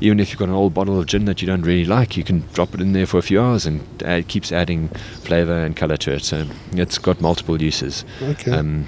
even 0.00 0.20
if 0.20 0.30
you've 0.30 0.38
got 0.38 0.48
an 0.48 0.54
old 0.54 0.74
bottle 0.74 0.98
of 0.98 1.06
gin 1.06 1.24
that 1.26 1.40
you 1.40 1.46
don't 1.46 1.62
really 1.62 1.84
like, 1.84 2.16
you 2.16 2.24
can 2.24 2.44
drop 2.52 2.74
it 2.74 2.80
in 2.80 2.92
there 2.92 3.06
for 3.06 3.18
a 3.18 3.22
few 3.22 3.40
hours 3.40 3.66
and 3.66 3.82
it 4.02 4.28
keeps 4.28 4.52
adding 4.52 4.88
flavor 5.22 5.64
and 5.64 5.76
color 5.76 5.96
to 5.98 6.12
it. 6.12 6.24
So 6.24 6.46
it's 6.72 6.98
got 6.98 7.20
multiple 7.20 7.60
uses. 7.60 8.04
Okay. 8.22 8.52
Um, 8.52 8.86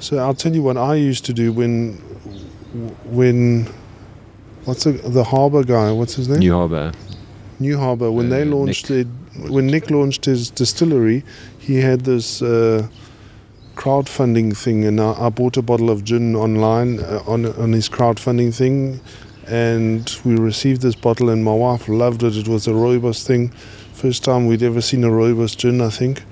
so 0.00 0.18
I'll 0.18 0.34
tell 0.34 0.54
you 0.54 0.62
what 0.62 0.76
I 0.76 0.96
used 0.96 1.24
to 1.26 1.32
do 1.32 1.52
when 1.52 1.94
when 3.04 3.66
what's 4.64 4.84
the, 4.84 4.92
the 4.92 5.24
harbor 5.24 5.62
guy? 5.62 5.92
What's 5.92 6.14
his 6.14 6.28
name? 6.28 6.38
New 6.38 6.52
Harbor. 6.52 6.92
New 7.58 7.78
Harbor 7.78 8.10
when 8.10 8.26
uh, 8.26 8.36
they 8.36 8.44
launched 8.44 8.90
Nick. 8.90 9.06
when 9.48 9.66
Nick 9.66 9.90
launched 9.90 10.24
his 10.24 10.50
distillery, 10.50 11.24
he 11.58 11.76
had 11.76 12.00
this 12.02 12.42
uh, 12.42 12.88
crowdfunding 13.74 14.56
thing, 14.56 14.84
and 14.84 15.00
I, 15.00 15.26
I, 15.26 15.28
bought 15.28 15.56
a 15.56 15.62
bottle 15.62 15.90
of 15.90 16.04
gin 16.04 16.34
online 16.34 17.00
uh, 17.00 17.22
on 17.26 17.46
on 17.46 17.72
his 17.72 17.88
crowdfunding 17.88 18.54
thing, 18.54 19.00
and 19.46 20.14
we 20.24 20.36
received 20.36 20.82
this 20.82 20.94
bottle, 20.94 21.30
and 21.30 21.44
my 21.44 21.54
wife 21.54 21.88
loved 21.88 22.22
it. 22.22 22.36
It 22.36 22.48
was 22.48 22.66
a 22.66 22.72
rooibos 22.72 23.26
thing, 23.26 23.48
first 23.92 24.24
time 24.24 24.46
we'd 24.46 24.62
ever 24.62 24.80
seen 24.80 25.04
a 25.04 25.08
rooibos 25.08 25.56
gin, 25.56 25.80
I 25.80 25.90
think. 25.90 26.22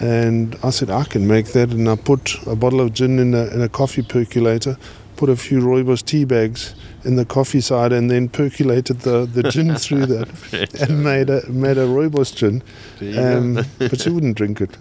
And 0.00 0.56
I 0.64 0.70
said 0.70 0.90
I 0.90 1.04
can 1.04 1.28
make 1.28 1.52
that, 1.52 1.70
and 1.70 1.88
I 1.88 1.94
put 1.94 2.36
a 2.46 2.56
bottle 2.56 2.80
of 2.80 2.92
gin 2.92 3.20
in 3.20 3.32
a, 3.32 3.46
in 3.54 3.62
a 3.62 3.68
coffee 3.68 4.02
percolator, 4.02 4.76
put 5.16 5.30
a 5.30 5.36
few 5.36 5.60
rooibos 5.60 6.04
tea 6.04 6.24
bags 6.24 6.74
in 7.04 7.16
the 7.16 7.24
coffee 7.24 7.60
side 7.60 7.92
and 7.92 8.10
then 8.10 8.28
percolated 8.28 9.00
the, 9.00 9.26
the 9.26 9.42
gin 9.44 9.74
through 9.84 10.06
that 10.06 10.82
and 10.88 11.04
made 11.04 11.30
a 11.30 11.46
made 11.50 11.78
a 11.78 11.86
rooibos 11.86 12.34
gin. 12.34 12.62
Um, 13.18 13.64
but 13.78 14.00
she 14.00 14.10
wouldn't 14.10 14.36
drink 14.36 14.60
it. 14.60 14.76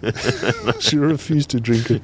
she 0.81 0.97
refused 0.97 1.49
to 1.51 1.59
drink 1.59 1.89
it. 1.91 2.01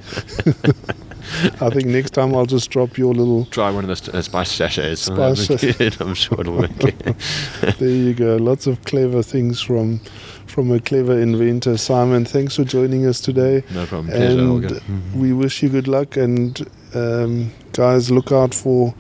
I 1.62 1.70
think 1.70 1.86
next 1.86 2.12
time 2.12 2.36
I'll 2.36 2.46
just 2.46 2.70
drop 2.72 2.98
your 2.98 3.14
little. 3.14 3.46
Try 3.46 3.72
one 3.72 3.84
of 3.84 3.88
those 3.88 4.10
uh, 4.10 4.22
spice 4.22 4.52
sachets. 4.52 5.02
Spice 5.04 5.48
sachets. 5.48 6.00
I'm 6.02 6.14
sure 6.16 6.42
it'll 6.42 6.58
work. 6.58 6.72
there 6.78 7.90
you 7.90 8.14
go. 8.14 8.38
Lots 8.38 8.68
of 8.68 8.84
clever 8.86 9.22
things 9.24 9.62
from 9.62 10.00
from 10.48 10.72
a 10.72 10.80
clever 10.80 11.20
inventor, 11.20 11.78
Simon. 11.78 12.26
Thanks 12.26 12.56
for 12.56 12.64
joining 12.64 13.06
us 13.06 13.22
today. 13.22 13.64
No 13.72 13.86
problem. 13.86 14.08
Pleasure, 14.08 14.40
And 14.40 14.48
Holger. 14.48 14.82
we 15.16 15.32
wish 15.32 15.62
you 15.62 15.70
good 15.70 15.88
luck. 15.88 16.18
And 16.18 16.68
um, 16.96 17.52
guys, 17.74 18.10
look 18.12 18.32
out 18.32 18.54
for. 18.54 18.94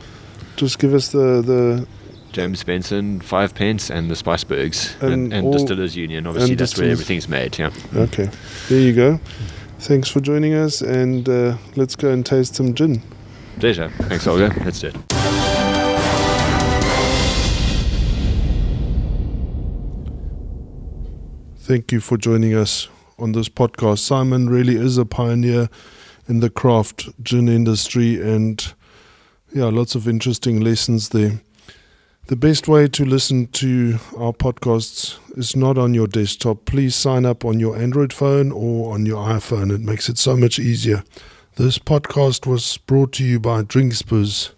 Just 0.59 0.77
give 0.77 0.93
us 0.93 1.07
the 1.07 1.41
the 1.41 1.87
James 2.33 2.65
Benson, 2.65 3.21
five 3.21 3.55
pence, 3.55 3.89
and 3.89 4.11
the 4.11 4.13
Spicebergs, 4.13 4.93
And 5.01 5.13
and, 5.13 5.33
and 5.33 5.53
Distillers 5.53 5.95
Union. 5.95 6.27
Obviously, 6.27 6.55
that's 6.55 6.77
where 6.77 6.89
everything's 6.89 7.29
made. 7.29 7.57
Yeah. 7.57 7.71
Okay, 7.95 8.29
there 8.67 8.81
you 8.81 8.93
go. 8.93 9.21
Thanks 9.79 10.09
for 10.09 10.19
joining 10.19 10.53
us, 10.55 10.81
and 10.81 11.29
uh, 11.29 11.55
let's 11.77 11.95
go 11.95 12.09
and 12.11 12.25
taste 12.25 12.55
some 12.55 12.73
gin. 12.73 13.01
Pleasure. 13.61 13.89
Thanks. 14.09 14.27
Let's 14.27 14.81
do 14.81 14.87
it. 14.87 14.95
Thank 21.59 21.93
you 21.93 22.01
for 22.01 22.17
joining 22.17 22.53
us 22.53 22.89
on 23.17 23.31
this 23.31 23.47
podcast. 23.47 23.99
Simon 23.99 24.49
really 24.49 24.75
is 24.75 24.97
a 24.97 25.05
pioneer 25.05 25.69
in 26.27 26.41
the 26.41 26.49
craft 26.49 27.07
gin 27.23 27.47
industry, 27.47 28.21
and 28.21 28.73
yeah, 29.53 29.65
lots 29.65 29.95
of 29.95 30.07
interesting 30.07 30.61
lessons 30.61 31.09
there. 31.09 31.41
The 32.27 32.35
best 32.35 32.67
way 32.67 32.87
to 32.89 33.05
listen 33.05 33.47
to 33.47 33.97
our 34.15 34.33
podcasts 34.33 35.17
is 35.35 35.55
not 35.55 35.79
on 35.79 35.95
your 35.95 36.05
desktop. 36.05 36.65
Please 36.65 36.95
sign 36.95 37.25
up 37.25 37.43
on 37.43 37.59
your 37.59 37.75
Android 37.75 38.13
phone 38.13 38.51
or 38.51 38.93
on 38.93 39.07
your 39.07 39.27
iPhone. 39.27 39.73
It 39.73 39.81
makes 39.81 40.09
it 40.09 40.19
so 40.19 40.37
much 40.37 40.59
easier. 40.59 41.03
This 41.55 41.79
podcast 41.79 42.45
was 42.45 42.77
brought 42.77 43.13
to 43.13 43.25
you 43.25 43.39
by 43.39 43.63
Drinksbiz, 43.63 44.51